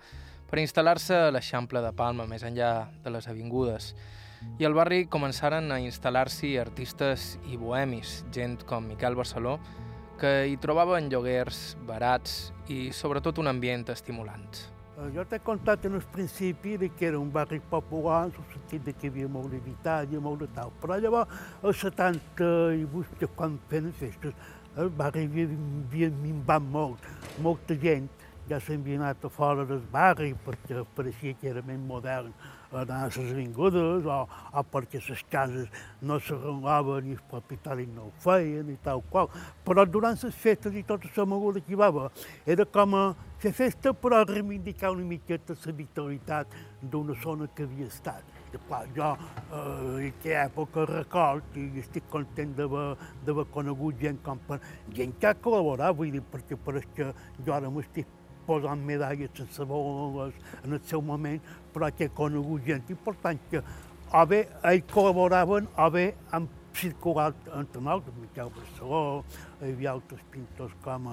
[0.49, 3.93] per instal·lar-se a l'Eixample de Palma, més enllà de les avingudes.
[4.57, 9.59] I al barri començaren a instal·lar-s'hi artistes i bohemis, gent com Miquel Barceló,
[10.19, 14.49] que hi trobaven lloguers barats i sobretot un ambient estimulant.
[14.99, 18.89] Eh, jo t'he contat en el principi que era un barri popular, en el sentit
[18.97, 24.33] que hi havia molt d'habitatge, molt de tal, però llavors, als 78, quan feien festes,
[24.79, 25.45] el barri havia,
[25.85, 27.05] havia minvat molt,
[27.45, 28.09] molta gent,
[28.49, 32.33] ja s'havia anat a fora del barri perquè pareixia que era més modern
[32.71, 35.69] anar a les avingudes o, o perquè les cases
[36.01, 39.29] no s'arreglaven i els propietaris no ho feien i tal qual.
[39.65, 42.09] Però durant les festes i tota la moguda que hi va haver,
[42.45, 43.05] era com a
[43.39, 48.37] fer festa però reivindicar una miqueta la vitalitat d'una zona que havia estat.
[48.49, 54.41] I clar, jo eh, en aquella època record i estic content d'haver conegut gent com
[54.47, 54.57] per,
[54.93, 57.11] gent que ha col·laborat, vull dir, perquè per que
[57.45, 58.18] jo ara m'estic
[58.49, 60.33] posant medalles sense boles
[60.63, 61.39] en el seu moment,
[61.73, 63.61] però que he conegut gent important que
[64.09, 66.47] o bé ells col·laboraven o bé han
[66.79, 69.23] circulat entre nosaltres, Miquel Barceló,
[69.59, 71.09] hi havia altres pintors com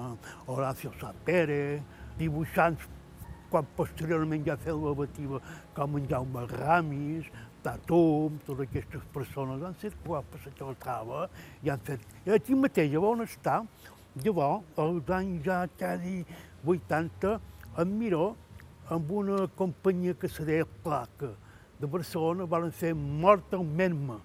[0.47, 1.81] Horacio Sapere,
[2.17, 2.87] dibuixants
[3.51, 5.39] quan posteriorment ja feu l'ovativa
[5.75, 7.29] com en Jaume Ramis,
[7.63, 11.21] Tatum, totes aquestes persones han circulat per la Caltrava
[11.63, 12.03] i han fet...
[12.25, 13.61] I aquí mateix, on està,
[14.23, 16.21] llavors, els anys ja quasi
[16.75, 17.33] 80
[17.83, 18.35] en Miró
[18.89, 21.33] amb una companyia que se deia Placa
[21.79, 24.17] de Barcelona van fer Mort al Merma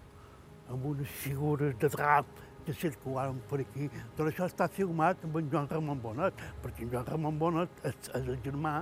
[0.70, 2.26] amb unes figures de drap
[2.64, 3.88] que circulaven per aquí.
[4.16, 7.98] Tot això està filmat amb en Joan Ramon Bonet, perquè en Joan Ramon Bonet és,
[8.07, 8.76] és el germà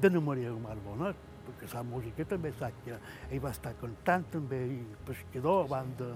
[0.00, 4.62] d'Anna Maria Gomar Bonet, perquè la música també sap que ell va estar cantant també
[4.76, 6.10] i pescador abans de,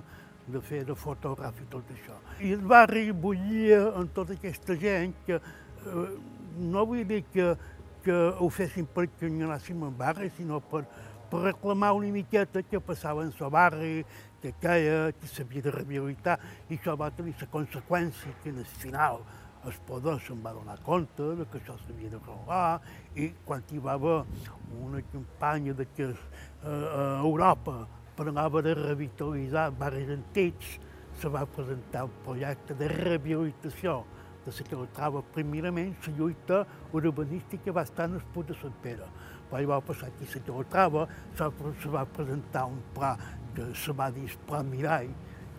[0.55, 2.19] de fer de fotogràfic i tot això.
[2.41, 6.09] I el barri bullia amb tota aquesta gent que eh,
[6.59, 7.53] no vull dir que,
[8.05, 10.85] que ho fessin perquè anéssim al barri, sinó per,
[11.31, 14.05] per reclamar una miqueta que passava en el barri,
[14.43, 18.73] que queia, que s'havia de rehabilitar, i això va tenir la conseqüència que en el
[18.79, 19.23] final
[19.67, 22.81] el poder se'n va donar compte de que això s'havia de robar
[23.19, 24.21] i quan hi va haver
[24.79, 27.81] una campanya de que eh, a Europa
[28.17, 30.79] parlava de revitalitzar barris antics,
[31.19, 34.05] se va presentar un projecte de rehabilitació
[34.49, 39.09] de la Calatrava, primerament, la lluita urbanística va estar en el Puig de Sant Pere.
[39.51, 41.45] Però va passar aquí a la Calatrava, se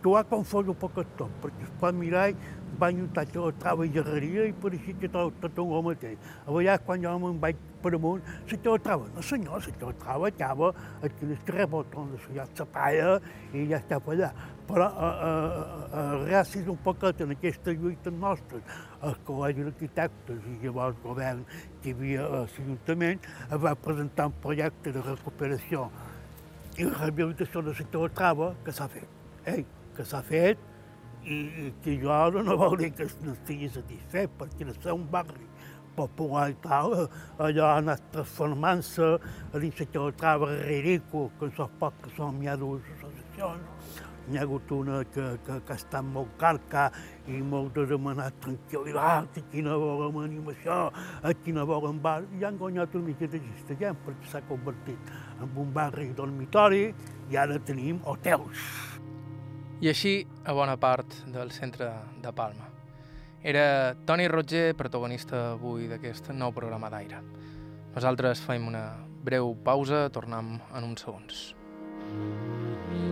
[0.00, 2.34] que ho ha confós un poc tot, perquè el Pla Mirall
[2.80, 6.18] va lluitar que la trava i gerreria i pareixia que tot, tot el mateix.
[6.46, 10.74] A vegades, quan jo me'n vaig per amunt, la Calatrava, no senyor, la Calatrava acaba
[11.02, 13.20] aquí al carrer Botón de la la Palla
[13.52, 14.32] i ja està per allà
[14.70, 18.60] però eh, eh, un poquet en aquesta lluita nostra,
[19.02, 21.42] el Col·legi d'Arquitectes i llavors govern
[21.82, 25.90] que hi havia a l'Ajuntament va presentar un projecte de recuperació
[26.78, 29.08] i rehabilitació de la Trava que s'ha fet.
[29.44, 29.79] Eh?
[30.00, 30.60] Que s'ha fet
[31.24, 34.96] i, i que jo ara no vol dir que no estigui satisfet, perquè de ser
[34.96, 35.48] un barri
[35.96, 36.94] popular i tal,
[37.44, 39.08] allò ha anat transformant-se
[39.52, 44.00] a dins la Trava ridícul, que en so poc que som hi ha dues associacions,
[44.30, 46.86] n'hi ha hagut una que, que, que ha estat molt carca
[47.28, 50.78] i moltes hem anat tranquil·litats, aquí no volem animació,
[51.32, 55.52] aquí no volem bar, i han guanyat una mica d'aquesta gent perquè s'ha convertit en
[55.52, 56.86] un barri dormitori
[57.28, 58.88] i ara tenim hotels.
[59.80, 61.86] I així a bona part del centre
[62.20, 62.66] de Palma.
[63.40, 67.22] Era Toni Roger, protagonista avui d'aquest nou programa d'aire.
[67.94, 68.84] Nosaltres fem una
[69.24, 71.46] breu pausa, tornem en uns segons.
[72.12, 73.09] Hola de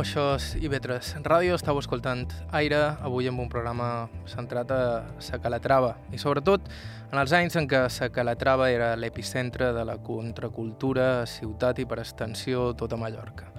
[0.00, 2.22] això és IB3 Ràdio, estàu escoltant
[2.56, 4.80] Aire, avui amb un programa centrat a
[5.20, 6.68] Sa Calatrava i sobretot
[7.10, 12.00] en els anys en què Sa Calatrava era l'epicentre de la contracultura, ciutat i per
[12.00, 13.50] extensió tota Mallorca.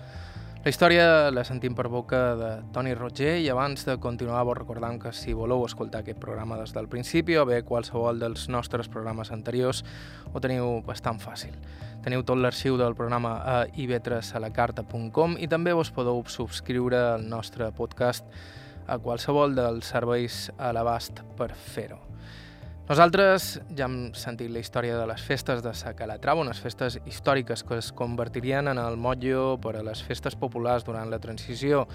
[0.62, 5.00] La història la sentim per boca de Toni Roger i abans de continuar vos recordant
[5.02, 9.32] que si voleu escoltar aquest programa des del principi o bé qualsevol dels nostres programes
[9.34, 9.82] anteriors
[10.30, 11.56] ho teniu bastant fàcil.
[12.06, 18.30] Teniu tot l'arxiu del programa a ib3alacarta.com i també vos podeu subscriure al nostre podcast
[18.86, 21.98] a qualsevol dels serveis a l'abast per fer-ho.
[22.90, 27.62] Nosaltres ja hem sentit la història de les festes de Sa Calatrava, unes festes històriques
[27.64, 31.86] que es convertirien en el motllo per a les festes populars durant la transició,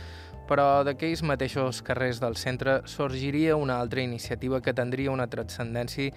[0.49, 6.15] però d'aquells mateixos carrers del centre sorgiria una altra iniciativa que tindria una transcendència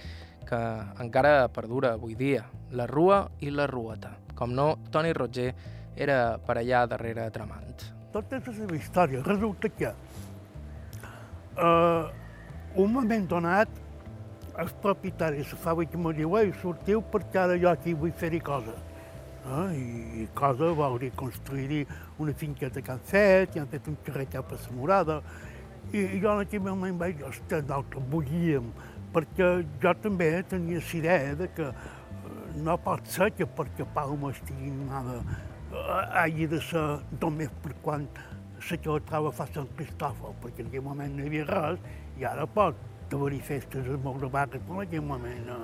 [0.47, 0.61] que
[1.01, 4.13] encara perdura avui dia, la Rua i la Rueta.
[4.37, 5.49] Com no, Toni Roger
[5.97, 7.83] era per allà darrere tramant.
[8.13, 9.25] Tota és la seva història.
[9.25, 9.91] Resulta que
[11.57, 12.09] uh,
[12.79, 13.69] un moment donat
[14.59, 18.41] els propietaris de la fàbrica me diu ei, sortiu perquè ara jo aquí vull fer-hi
[18.43, 18.75] cosa.
[19.47, 21.85] Ah, i, I cosa vol dir construir
[22.19, 25.21] una finqueta que han fet, i han fet un carret per la morada,
[25.93, 28.67] i, i jo en aquell moment vaig dir, ostres, nosaltres volíem,
[29.15, 29.47] perquè
[29.81, 31.71] jo també tenia la idea de que
[32.59, 35.21] no pot ser que perquè Palma estigui animada
[36.19, 36.85] hagi de ser
[37.21, 38.07] només per quan
[38.59, 41.83] la que troba fa Sant Cristòfol, perquè en aquell moment no hi havia res,
[42.19, 42.75] i ara pot
[43.17, 45.59] haver-hi festes a molt de vaques, però en aquell moment no,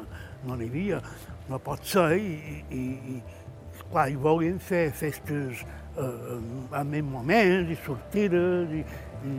[0.45, 1.01] no n'hi havia.
[1.49, 2.83] No pot ser, i, i,
[3.15, 6.39] i clar, hi volien fer festes eh,
[6.79, 8.83] en més moments, i sortides, i,
[9.25, 9.35] i,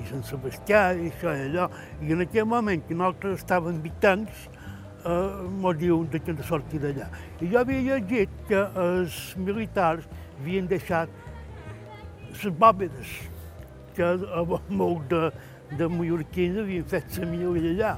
[0.00, 1.68] i Sant Sebastià, i això i allò.
[2.04, 4.46] I en aquell moment que nosaltres estàvem vitants,
[5.04, 7.08] eh, m'ho diuen de que de sortir d'allà.
[7.40, 10.08] I jo havia llegit que els militars
[10.40, 11.12] havien deixat
[12.30, 13.16] les bòvedes,
[13.96, 14.14] que
[14.70, 15.30] molt de,
[15.78, 17.96] de mallorquins havien fet la milla allà.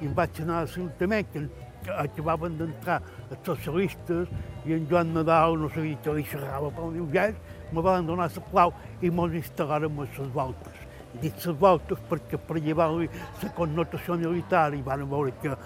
[0.00, 1.42] I em vaig anar a l'Ajuntament, que,
[1.84, 3.00] que acabaven d'entrar
[3.30, 4.30] els socialistes
[4.66, 7.28] i en Joan Nadal no sabia que li xerrava, però diu, ja,
[7.72, 10.80] me van donar la clau i mos instal·laren a les voltes.
[11.22, 13.08] Dic les voltes perquè per llevar-li
[13.42, 15.56] la connotació militar i van veure que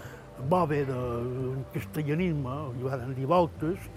[0.51, 3.91] bove del castellanisme, li van dir voltes,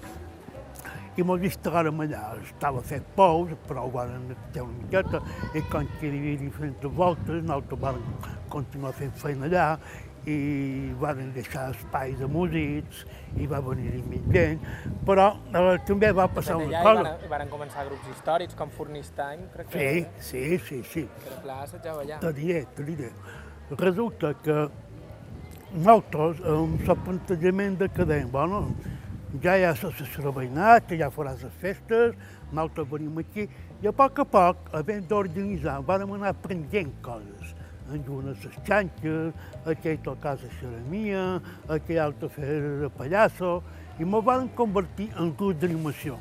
[1.20, 2.26] i mos instal·làrem allà.
[2.42, 6.92] Estava fet pous, però ho van fer una miqueta, i quan que hi havia diferents
[7.00, 8.06] voltes, nosaltres vam
[8.54, 9.68] continuar fent feina allà,
[10.30, 13.06] i van deixar espais de músics,
[13.40, 14.60] i va venir més gent,
[15.08, 17.16] però eh, també va passar una cosa.
[17.26, 19.88] I van començar grups històrics, com Fornistany, crec que...
[20.20, 21.08] Sí, sí, sí, sí.
[21.26, 22.20] Era clar, assetjava allà.
[22.24, 23.12] Te diré, te diré.
[23.80, 24.60] Resulta que
[25.72, 28.64] nosaltres, amb el plantejament de que dèiem, bueno,
[29.38, 32.16] ja hi ha l'associació veïnat, que ja farà les festes,
[32.50, 33.46] nosaltres venim aquí,
[33.82, 37.56] i a poc a poc, havent d'organitzar, vam anar aprenent coses.
[37.94, 39.34] En unes les xanxes,
[39.66, 41.24] aquell tocar la xeremia,
[41.70, 43.60] aquell altre fer de pallasso,
[44.00, 46.18] i me van convertir en grup d'animació.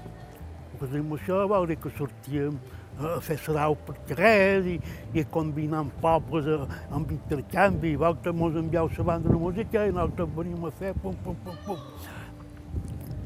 [0.74, 2.60] Grup d'animació vol dir que sortíem
[2.98, 4.76] a fer sarau per carrers i,
[5.14, 6.48] i combinant pobles
[6.90, 7.96] amb intercanvi.
[7.96, 11.60] Vosaltres mos envieu la banda de música i nosaltres venim a fer pum, pum, pum,
[11.66, 12.16] pum.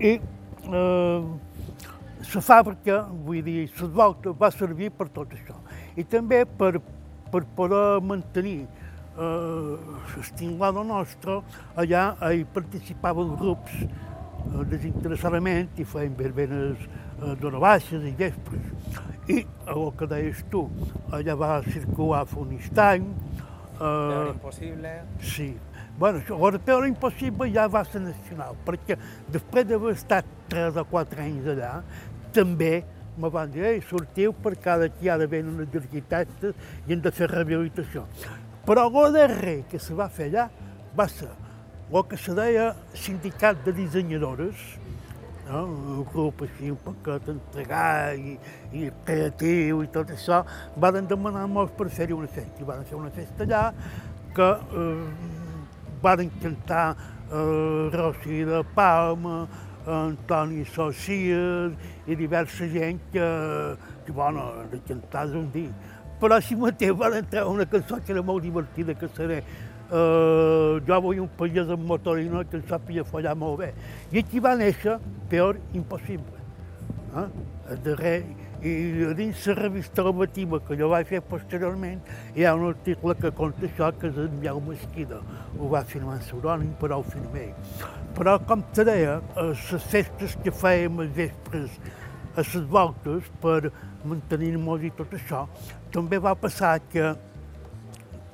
[0.02, 1.24] I eh,
[2.34, 5.58] la fàbrica, vull dir, les voltes va servir per tot això.
[5.94, 6.80] I també per,
[7.30, 9.76] per poder mantenir eh,
[10.16, 11.38] l'estimada nostra,
[11.78, 18.98] allà hi participaven grups eh, desinteressadament i feien verbenes eh, d'hora baixes i vespres.
[19.30, 20.64] I el que deies tu,
[21.14, 23.06] allà va circular Fonistany.
[23.78, 24.96] Eh, impossible.
[25.22, 25.52] Sí,
[25.98, 28.96] Bueno, l'europeu era impossible ja va ser nacional, perquè
[29.30, 31.72] després d'haver estat 3 o 4 anys allà,
[32.32, 32.80] també
[33.16, 36.56] me van dir, ei, sortiu per cada aquí ha d'haver unes arquitectes
[36.88, 38.06] i hem de fer rehabilitació.
[38.64, 40.48] Però el darrer que se va fer allà
[40.96, 41.28] va ser
[41.92, 44.56] el que se deia sindicat de dissenyadores,
[45.50, 45.64] no?
[45.66, 48.38] un grup així un poquet entregat i,
[48.80, 50.40] i creatiu i tot això,
[50.80, 52.64] van demanar molts per fer-hi una festa.
[52.64, 53.66] I van fer una festa allà
[54.32, 55.41] que eh,
[56.02, 56.96] van cantar
[57.30, 59.48] eh, Rossi de Palma,
[59.86, 61.72] Antoni Socias
[62.06, 63.26] i diversa gent que,
[64.06, 65.72] que bueno, de cantar un dia.
[66.20, 69.40] Però així mateix van entrar una cançó que era molt divertida, que serà
[69.92, 73.72] eh, jo vull un pagès amb motorina que en sàpiga follar molt bé.
[74.12, 74.98] I aquí va néixer
[75.30, 76.38] Peor Impossible.
[77.18, 77.26] Eh?
[77.84, 78.22] Darrer,
[78.62, 78.72] I
[79.18, 81.98] dins la revista normativa que jo vaig fer posteriorment
[82.38, 85.18] hi ha un article que conta això que és en Miau Mesquida.
[85.58, 87.48] Ho va firmar en pseudònim, però ho firmé.
[88.14, 91.74] Però, com te deia, les festes que fèiem els vespres
[92.36, 93.72] a les voltes per
[94.06, 95.42] mantenir-nos i tot això,
[95.90, 97.16] també va passar que,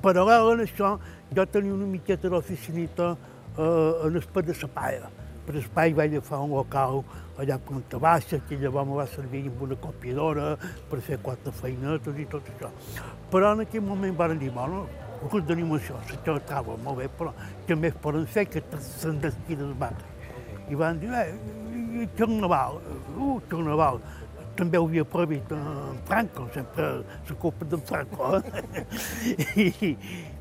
[0.05, 0.99] paral·lel a això,
[1.33, 5.18] jo tenia una miqueta d'oficinita eh, en el de la Paia.
[5.49, 6.99] Per espai vaig agafar un local
[7.41, 10.51] allà a Planta Baixa, que llavors me va servir amb una copiadora
[10.91, 12.69] per fer quatre feinetes i tot això.
[13.33, 14.85] Però en aquell moment van dir, bueno,
[15.23, 17.33] el curs d'animació, se tractava molt bé, però
[17.65, 20.13] què més poden fer que se'n del barri.
[20.69, 22.83] I van dir, eh, Carnaval,
[23.17, 24.03] uh, Carnaval,
[24.59, 26.89] també ho havia prohibit en Franco, sempre
[27.29, 28.37] la culpa d'en Franco.
[28.37, 28.85] Eh?
[29.65, 29.97] I,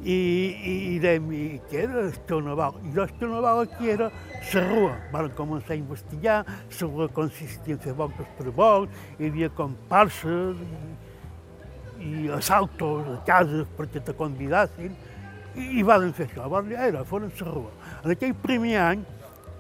[0.07, 0.15] i,
[0.71, 2.77] i, i dèiem, i què era el carnaval?
[2.87, 4.07] I el carnaval aquí era
[4.53, 4.93] la rua.
[5.11, 6.37] Van començar a investigar,
[6.79, 8.87] rua consistia en fer voltes per vol,
[9.17, 10.79] hi havia comparses i,
[12.07, 14.95] i assaltos a cases perquè te convidassin,
[15.57, 17.73] i, i van fer això, van dir, era, foren rua.
[18.03, 19.03] En aquell primer any,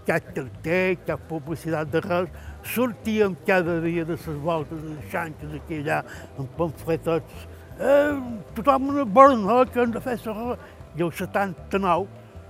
[0.07, 2.31] cap carter, cap publicitat de res,
[2.71, 6.01] sortíem cada dia de les voltes de xanxes aquí allà,
[6.39, 7.47] amb pamfletots.
[7.79, 8.19] Eh,
[8.55, 10.55] tothom una bona que hem de fer la
[10.97, 12.07] I el 79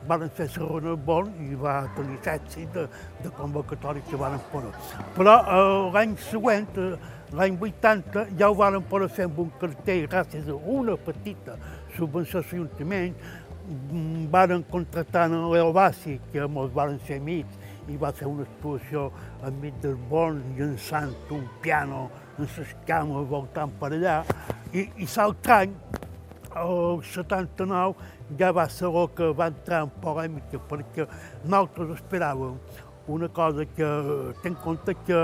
[0.08, 2.86] van fer la Rona Bon i va tenir èxit de,
[3.24, 4.72] de convocatòria que van poder.
[5.18, 6.94] Però eh, l'any següent, eh,
[7.36, 11.58] l'any 80, ja ho van poder fer amb un cartell gràcies a una petita
[11.98, 13.18] subvenció a l'Ajuntament,
[13.68, 17.60] mm, van contractar en l'Elbasi, que ens van ser amics,
[17.92, 19.10] i va fer una actuació
[19.44, 22.08] enmig del bon, llançant un piano
[22.38, 24.20] en les cames, voltant per allà,
[24.74, 25.74] i, i l'altre any,
[26.58, 27.96] el 79,
[28.40, 31.08] ja va ser el que va entrar en polèmica, perquè
[31.44, 32.58] nosaltres esperàvem
[33.08, 33.90] una cosa que
[34.42, 35.22] té en compte que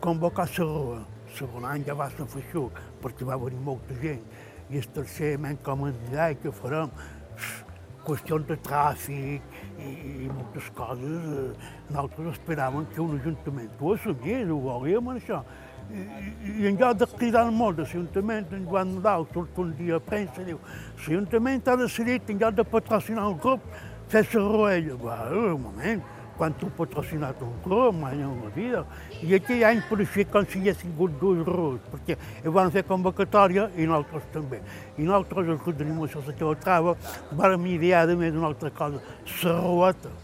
[0.00, 0.48] convocar.
[0.58, 1.04] El
[1.36, 4.22] segon any ja va ser feixuc, perquè va venir molta gent,
[4.70, 6.92] i el tercer, com ens dirà, que farem
[8.08, 9.90] qüestions de tràfic i,
[10.24, 15.42] i moltes coses, eh, nosaltres esperàvem que un ajuntament ho assumís, ho volíem això.
[15.88, 19.72] I, i, i en lloc de cridar el món l'Ajuntament, en Joan Nadal surt un
[19.78, 23.64] dia a premsa i diu l'Ajuntament ha decidit, en lloc un grup,
[24.08, 24.96] fer la roella.
[25.02, 26.02] Va, un moment,
[26.38, 28.84] quan tu patrocinat un club, mai en la vida.
[29.22, 32.84] I aquell any pareixia com si hi haguessin hagut dos ruts, perquè hi van fer
[32.86, 34.62] convocatòria i nosaltres també.
[34.96, 36.94] I nosaltres, el grup d'animació de Teotrava,
[37.32, 39.02] vam idear de més una altra cosa,
[39.42, 40.14] la ruota.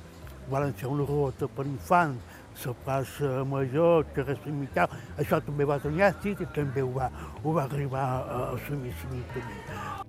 [0.51, 2.34] Vam fer una ruota per infants,
[2.65, 6.93] la plaça major, el carrer Sant Miquel, això també va tenir èxit i també ho
[6.95, 7.11] va,
[7.43, 10.05] ho va arribar a assumir també.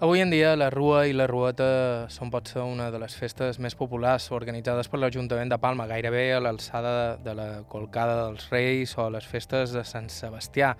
[0.00, 3.74] Avui en dia la Rua i la Rueta són potser una de les festes més
[3.76, 9.10] populars organitzades per l'Ajuntament de Palma, gairebé a l'alçada de la Colcada dels Reis o
[9.12, 10.72] les festes de Sant Sebastià.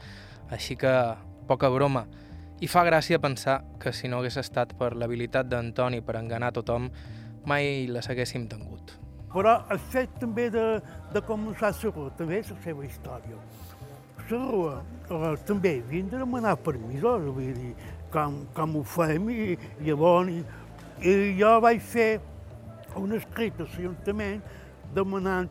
[0.49, 0.95] Així que
[1.47, 2.07] poca broma.
[2.65, 6.89] I fa gràcia pensar que si no hagués estat per l'habilitat d'Antoni per enganar tothom,
[7.45, 9.00] mai les haguéssim tingut.
[9.31, 10.65] Però el fet també de,
[11.15, 13.39] de començar la Rua també és la seva història.
[14.31, 17.75] La Rua eh, també havien de demanar permisos, vull dir,
[18.11, 19.55] com, com ho fem i
[19.87, 20.41] llavors i,
[21.07, 22.11] i jo vaig fer
[22.99, 24.43] un escrit a l'Ajuntament
[24.95, 25.51] demanant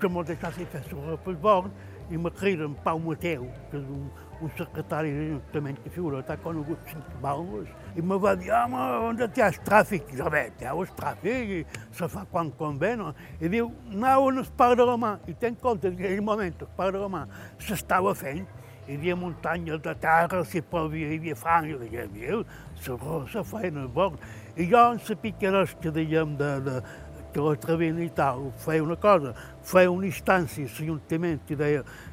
[0.00, 4.08] que m'ho deixassin fer sobre el passaport i me criden Pau Mateu, que és un,
[4.40, 8.78] un secretari de l'Ajuntament que figura, t'ha conegut cinc balmes, i me va dir, home,
[9.08, 10.12] on hi ha el tràfic?
[10.14, 13.12] I jo, bé, hi ha el tràfic, i se fa quan convé, no?
[13.40, 16.24] I diu, anau en el parc de la mà, i ten compte que en aquell
[16.24, 17.26] moment el parc de la mà
[17.58, 18.46] s'estava fent,
[18.86, 22.42] hi havia muntanyes de terra, si plovia, hi havia fang, i deia, viu,
[22.86, 24.18] la rosa feina bon.
[24.56, 26.80] I jo en la picaresca, diguem, de, de,
[27.32, 29.34] que la travena i tal, feia una cosa,
[29.66, 31.42] feia una instància a l'Ajuntament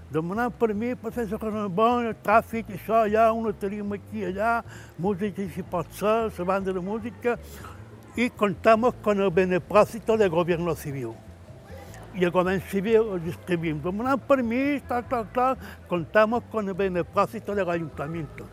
[0.07, 3.95] i deia, demanant per mi per fer la cosa bona, tràfic, això, allà, una tarima
[3.95, 4.63] aquí, allà,
[4.97, 7.37] música si pot ser, la banda de música,
[8.15, 11.13] i contamos con el beneplácito del gobierno civil
[12.15, 13.83] y el gobierno civil distribuimos.
[13.83, 18.45] Demanant permís, tal, tal, tal, contamos con el beneplácito del ayuntamiento.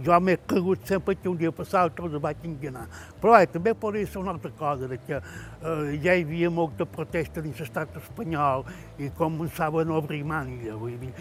[0.00, 2.86] Jo m'he cregut sempre que un dia passava tot vaig enganar.
[3.20, 6.86] Però eh, també podria ser una altra cosa, de que eh, ja hi havia molta
[6.86, 8.64] protesta dins l'estat espanyol
[8.98, 10.76] i començaven a obrir màniga.
[10.80, 11.12] Vull dir.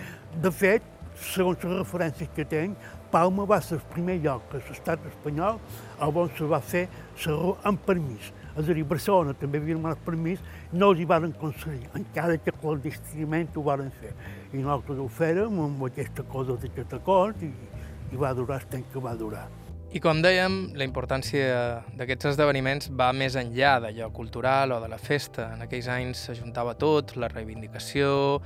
[0.41, 0.87] De fet,
[1.19, 2.77] segons les referències que tenc,
[3.11, 5.59] Palma va ser el primer lloc que l'estat espanyol
[5.99, 6.87] on se va fer
[7.25, 8.31] la amb permís.
[8.51, 10.39] És a dir, Barcelona també havia demanat permís,
[10.73, 14.11] no els hi van concedir, encara que clandestinament ho van fer.
[14.51, 17.51] I nosaltres ho fèrem amb aquesta cosa d'aquest acord i,
[18.11, 19.47] i va durar el temps que va durar.
[19.91, 24.99] I com dèiem, la importància d'aquests esdeveniments va més enllà d'allò cultural o de la
[24.99, 25.49] festa.
[25.51, 28.39] En aquells anys s'ajuntava tot, la reivindicació,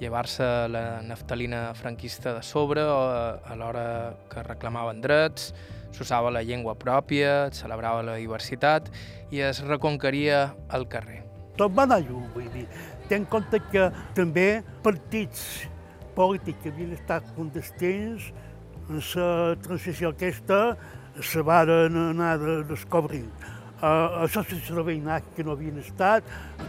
[0.00, 3.84] llevar-se la naftalina franquista de sobre o a l'hora
[4.32, 5.52] que reclamaven drets,
[5.92, 8.88] s'usava la llengua pròpia, es celebrava la diversitat
[9.30, 11.20] i es reconqueria el carrer.
[11.60, 12.64] Tot va anar lluny, vull dir.
[13.10, 15.66] Ten en compte que també partits
[16.16, 18.30] polítics que havien estat clandestins
[18.90, 20.76] la transició aquesta
[21.22, 22.38] se varen anar
[22.68, 23.30] descobrint.
[23.80, 26.26] Uh, associacions de veïnat que no havien estat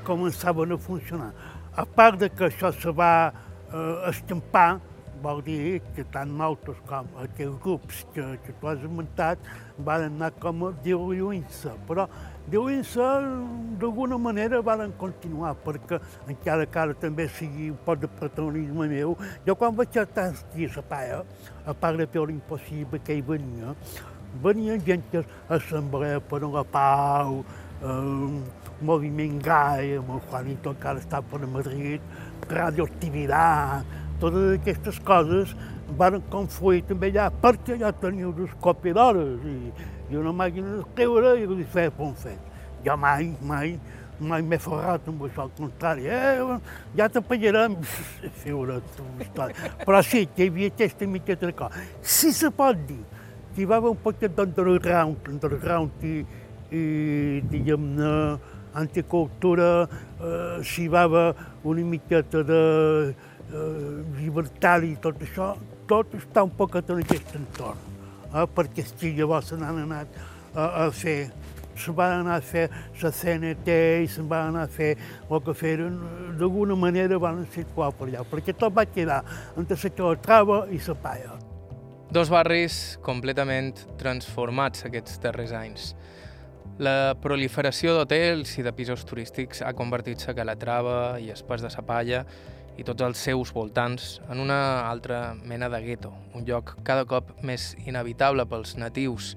[0.07, 1.31] començaven a funcionar.
[1.75, 4.79] A part de que això se va uh, escampar,
[5.21, 9.49] vol dir que tant nosaltres com aquells grups que, que tu has esmentat
[9.85, 12.07] van anar com diluint-se, però
[12.51, 13.07] diluint-se
[13.81, 19.15] d'alguna manera van continuar, perquè encara que ara també sigui un poc de protagonisme meu,
[19.45, 21.21] jo quan vaig estar aquí a paia,
[21.65, 23.75] a part de fer l'impossible que hi venia,
[24.43, 27.43] venia gent que assemblea per la pau,
[27.81, 32.01] eh, moviment gai, amb el Juanito encara està per Madrid,
[32.49, 35.55] radioactivitat, totes aquestes coses
[35.97, 39.57] van confluir també allà, perquè ja tenia dos copiadores i,
[40.11, 42.39] i una màquina d'escriure i li feia pom fet.
[42.85, 43.75] Jo mai, mai,
[44.21, 46.59] mai m'he forrat amb això, al contrari, eh,
[46.97, 47.75] ja t'apanyarem,
[48.43, 49.01] figura't,
[49.85, 51.83] però sí, que hi havia aquesta miqueta de cosa.
[52.01, 53.01] Si se pot dir
[53.51, 56.21] que hi va haver un poquet d'underground, underground i,
[56.71, 56.83] i
[57.51, 58.15] diguem-ne,
[58.79, 59.71] anticultura,
[60.21, 61.27] eh, s'hi va haver
[61.67, 62.61] una miqueta de
[63.51, 65.53] eh, llibertari i tot això,
[65.87, 67.79] tot està un poc en aquest entorn,
[68.31, 70.21] eh, perquè si llavors n'han anat
[70.55, 71.31] a, a fer
[71.81, 72.67] se van anar a fer
[73.01, 74.91] la CNT i se'n van anar a fer
[75.29, 75.95] el que feren,
[76.39, 79.21] d'alguna manera van situar per allà, perquè tot va quedar
[79.57, 81.37] entre la trava i la paia.
[82.11, 85.93] Dos barris completament transformats aquests darrers anys.
[86.81, 91.83] La proliferació d'hotels i de pisos turístics ha convertit la Calatrava i Espès de sa
[91.85, 92.25] Palla
[92.79, 94.59] i tots els seus voltants en una
[94.89, 99.35] altra mena de gueto, un lloc cada cop més inevitable pels natius.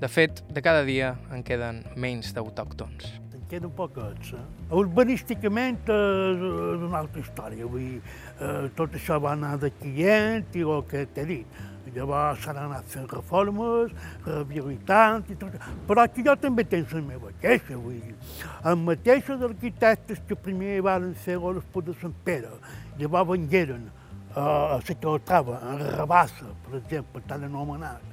[0.00, 3.14] De fet, de cada dia en queden menys d'autòctons.
[3.32, 4.34] En queden poquets.
[4.36, 4.42] Eh?
[4.76, 6.00] Urbanísticament eh,
[6.34, 7.68] és una altra història.
[7.70, 8.02] Vull dir,
[8.40, 11.64] eh, tot això va anar de client i el que t'he dit.
[11.96, 13.92] Llavors s'han anat fent reformes,
[14.26, 15.54] rehabilitant i tot.
[15.88, 18.16] Però aquí jo també tens la meva queixa, vull dir.
[18.62, 22.52] Els mateixos arquitectes que primer van fer l'Esput de Sant Pere,
[23.00, 23.88] llavors vengueren
[24.36, 24.44] a
[24.74, 28.12] la Secretava, a Rabassa, per exemple, tan anomenat.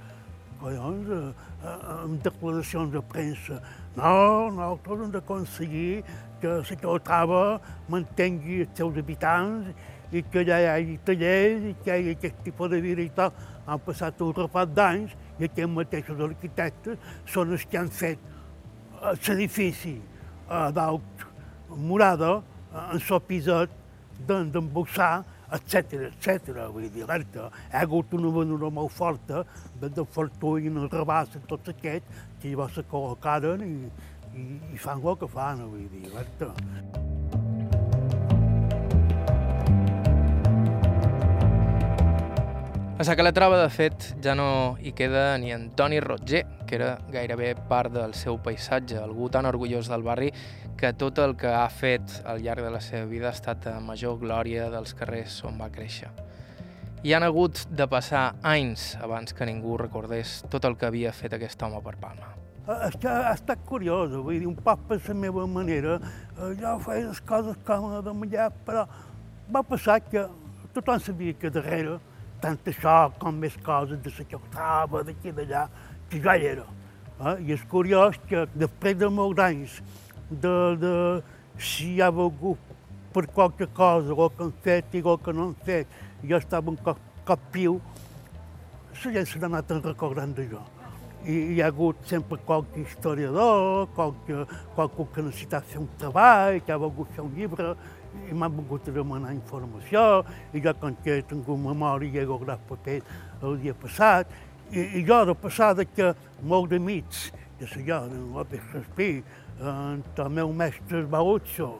[0.61, 1.09] Collons,
[1.67, 3.57] amb declaracions de premsa.
[3.97, 4.13] No,
[4.55, 6.03] nosaltres hem d'aconseguir
[6.39, 7.41] que la Secretava
[7.91, 9.75] mantengui els seus habitants
[10.14, 13.09] i que ja hi hagi tallers i que hi hagi aquest tipus de vida i
[13.18, 13.34] tal
[13.66, 19.14] han passat un repat d'anys i aquests mateixos arquitectes són els que han fet eh,
[19.28, 19.95] l'edifici
[20.47, 21.26] a eh, dalt
[21.76, 22.36] morada,
[22.72, 23.80] eh, en so piset
[24.28, 26.68] d'embossar, etc etc.
[26.74, 29.43] Vull dir, alerta, hi ha hagut una venura molt forta
[29.82, 33.74] de, de fortuna, rebàs, tots aquests, que llavors se col·locaren i,
[34.34, 34.45] i,
[34.76, 37.12] i fan el que fan, vull dir,
[42.94, 43.02] alerta.
[43.02, 47.56] A Sa Calatrava, de fet, ja no hi queda ni Antoni Rotger, que era gairebé
[47.56, 50.32] part del seu paisatge, algú tan orgullós del barri
[50.78, 53.80] que tot el que ha fet al llarg de la seva vida ha estat a
[53.80, 56.10] major glòria dels carrers on va créixer.
[57.04, 61.34] Hi han hagut de passar anys abans que ningú recordés tot el que havia fet
[61.34, 62.32] aquest home per Palma.
[62.64, 66.00] Ha, ha estat curiós, vull dir, un poc per la meva manera,
[66.38, 68.88] eh, jo feia les coses com a de mullar, però
[69.52, 70.24] va passar que
[70.74, 72.00] tothom sabia que darrere
[72.44, 75.68] tant això com més coses de la xoctava, d'aquí i d'allà,
[76.10, 76.66] que ja hi era.
[77.20, 77.36] Eh?
[77.48, 79.80] I és curiós que després de molts anys
[80.30, 80.94] de, de
[81.58, 82.60] si hi ha volgut
[83.14, 85.88] per qualque cosa, o que han fet i o que no han fet,
[86.24, 87.80] jo estava un cop, cop piu,
[89.04, 90.62] la gent s'ha anat recordant d'això.
[91.24, 94.44] I hi ha hagut sempre qualque historiador, qualque,
[94.76, 97.24] qualque que necessita fer un treball, que ha volgut fer
[98.14, 102.20] un llibre, i m'han volgut demanar informació, i jo com que he tingut memòria i
[102.20, 103.01] he guardat paper
[103.43, 104.28] el dia passat,
[104.72, 109.24] I, i jo, de passada que molt d'amics, de ser jo, de López Raspí,
[109.59, 111.76] eh, el meu mestre Bautxo,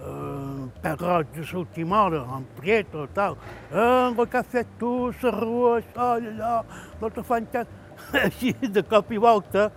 [0.00, 3.38] eh, per roig de l'última hora, en Prieto, tal,
[3.72, 6.64] eh, el que has fet tu, la rua, això, allò,
[7.00, 7.66] no te fan cas.
[8.26, 9.70] Així, de cop i volta,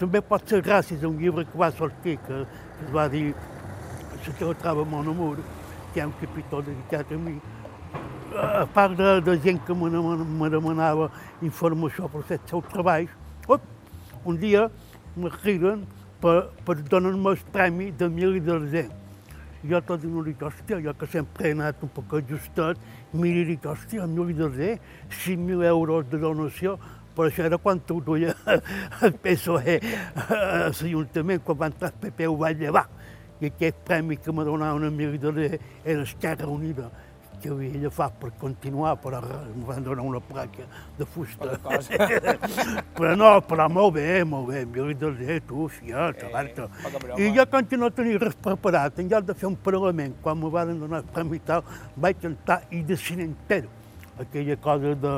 [0.00, 2.42] també pot ser gràcies a un llibre que va sortir, que,
[2.78, 2.92] que es
[4.24, 5.38] Se que troba mon amor,
[5.92, 7.40] que hi ha un capítol a mi.
[8.36, 11.10] A part de, de gent que me, me demanava
[11.40, 13.10] informació per fer els seus treballs,
[13.48, 13.64] op,
[14.24, 14.68] un dia
[15.16, 15.86] me criden
[16.20, 18.92] per, per donar-me el premi de mil i d'argent.
[19.64, 22.76] Jo tot no dic, hòstia, jo que sempre he anat un poc ajustat,
[23.12, 24.80] mira i dic, hòstia, mil i d'argent,
[25.24, 26.76] 5.000 euros de donació,
[27.16, 28.36] però això era quan ho duia
[29.04, 32.86] el PSOE a l'Ajuntament, quan va entrar el PP ho va llevar
[33.40, 35.04] i aquest premi que me donaven a mi
[35.84, 36.90] era Esquerra Unida,
[37.40, 40.66] que havia agafat per continuar, però em van donar una placa
[40.98, 41.56] de fusta.
[42.96, 47.46] però no, però molt bé, molt bé, mi de tu, sí, ja, eh, I jo,
[47.48, 51.00] quan no tenia res preparat, en lloc de fer un parlament, quan me van donar
[51.00, 51.64] el premi i tal,
[51.96, 53.68] vaig cantar i de entero,
[54.18, 55.16] aquella cosa de,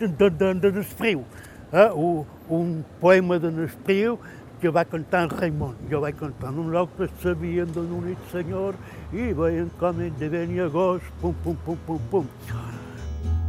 [0.00, 1.24] de, de, de, de Nespriu,
[1.72, 1.90] eh?
[1.92, 4.18] un, un poema de Nespriu
[4.60, 5.76] que va cantar en Raimon.
[5.90, 8.78] Jo vaig cantar, nosaltres sabíem d'un únic senyor
[9.12, 12.28] i veiem com ell de venia agost, pum, pum, pum, pum, pum.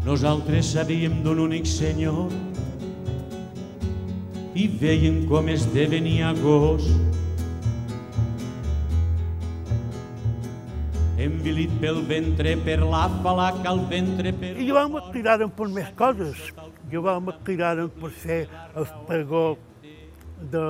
[0.05, 2.29] Nosaltres sabíem d'un únic senyor
[4.55, 6.89] i veiem com es devenia agost.
[11.19, 14.53] Envilit pel ventre, per la falaca al ventre, per...
[14.55, 16.45] I jo vam cridar per més coses.
[16.91, 18.39] Jo vam cridar per fer
[18.79, 19.43] el pregó
[20.41, 20.65] de,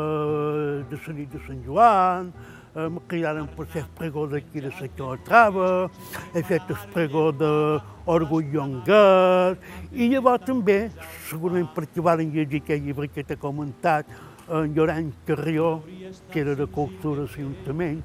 [0.90, 2.32] de la nit de Sant Joan,
[2.76, 5.90] eh, me cridaren per fer el pregó d'aquí de la Trava,
[6.34, 9.60] he fet el pregó d'Orgull Llonguet,
[9.94, 10.90] i llavors també,
[11.30, 14.06] segurament perquè van llegir aquell llibre que t'he comentat,
[14.50, 15.84] en Llorenç Carrió,
[16.32, 18.02] que era de Cultura l'Ajuntament,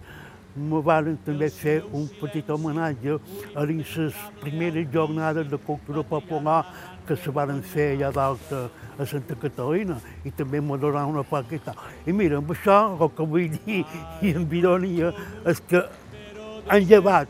[0.55, 3.17] me van també fer un petit homenatge
[3.57, 6.61] a les primeres jornades de cultura popular
[7.07, 11.75] que se van fer allà dalt a Santa Catalina i també m'ha donat una paqueta.
[12.07, 13.83] I mira, amb això el que vull dir
[14.23, 15.13] i amb ironia
[15.51, 15.85] és que
[16.69, 17.29] han llevat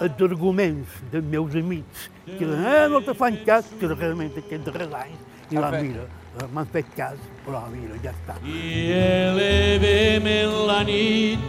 [0.00, 4.94] els arguments dels meus amics que eh, no te fan cas, que realment aquests darrers
[5.04, 6.06] anys i la mira,
[6.52, 8.34] m'han fet cas, però mira, ja està.
[8.42, 11.40] I elevem en la nit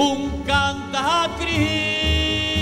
[0.00, 2.53] un cant a crits,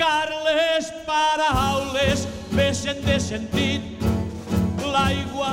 [0.00, 2.24] car les paraules
[2.56, 4.00] veixen de sentit
[4.80, 5.50] l'aigua...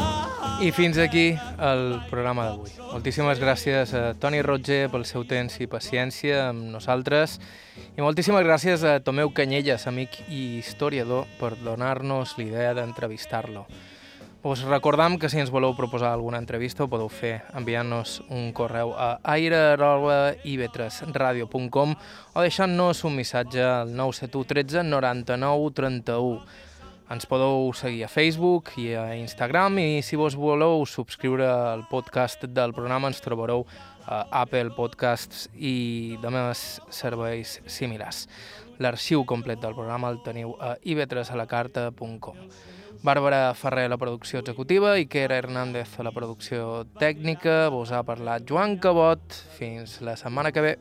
[0.64, 2.72] I fins aquí el programa d'avui.
[2.94, 7.36] Moltíssimes gràcies a Toni Roger pel seu temps i paciència amb nosaltres
[7.98, 13.68] i moltíssimes gràcies a Tomeu Canyelles, amic i historiador, per donar-nos l'idea d'entrevistar-lo.
[14.44, 18.94] Us recordam que si ens voleu proposar alguna entrevista ho podeu fer enviant-nos un correu
[18.94, 26.46] a aire.ivetresradio.com o deixant-nos un missatge al 971 13 99 31.
[27.10, 32.46] Ens podeu seguir a Facebook i a Instagram i si vos voleu subscriure al podcast
[32.46, 33.66] del programa ens trobareu
[34.06, 38.30] a Apple Podcasts i demés serveis similars.
[38.78, 42.38] L'arxiu complet del programa el teniu a ivetresalacarta.com.
[43.04, 48.46] Bàrbara Ferrer a la producció executiva, Iker Hernández a la producció tècnica, vos ha parlat
[48.50, 49.22] Joan Cabot.
[49.58, 50.74] Fins la setmana que ve.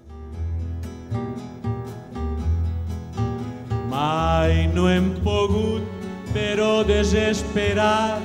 [3.90, 5.84] Mai no hem pogut,
[6.32, 8.20] però desesperar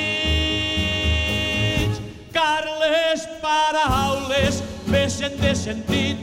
[2.34, 6.18] car les paraules veixen de sentit.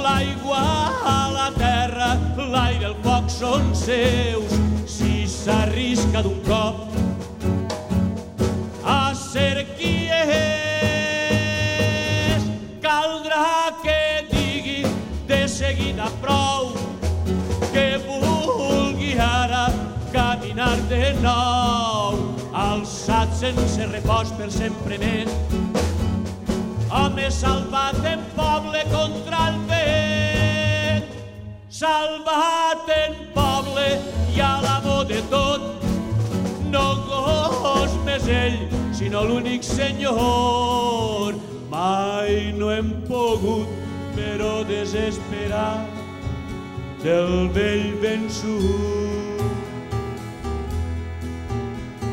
[0.00, 0.64] L'aigua
[1.04, 4.52] a la terra, l'aire, el foc són seus.
[4.88, 6.76] Si s'arrisca d'un cop
[8.84, 10.30] a ser qui és,
[12.84, 14.00] caldrà que
[14.32, 14.80] digui
[15.28, 16.49] de seguida prou
[20.90, 22.16] de nou,
[22.50, 25.30] alçat sense repòs per sempre més.
[26.90, 31.06] Home salvat en poble contra el vent,
[31.70, 33.86] salvat en poble
[34.34, 35.86] i a l'amo de tot,
[36.74, 38.58] no gos més ell,
[38.90, 41.38] sinó l'únic senyor.
[41.70, 43.70] Mai no hem pogut,
[44.18, 45.84] però desesperar
[47.06, 49.29] del vell vençut.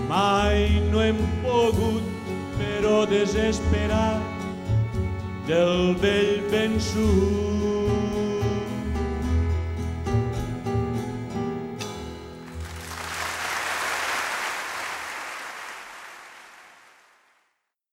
[0.07, 2.03] Mai no hem pogut,
[2.55, 4.21] però desesperar
[5.47, 7.66] del vell vençut.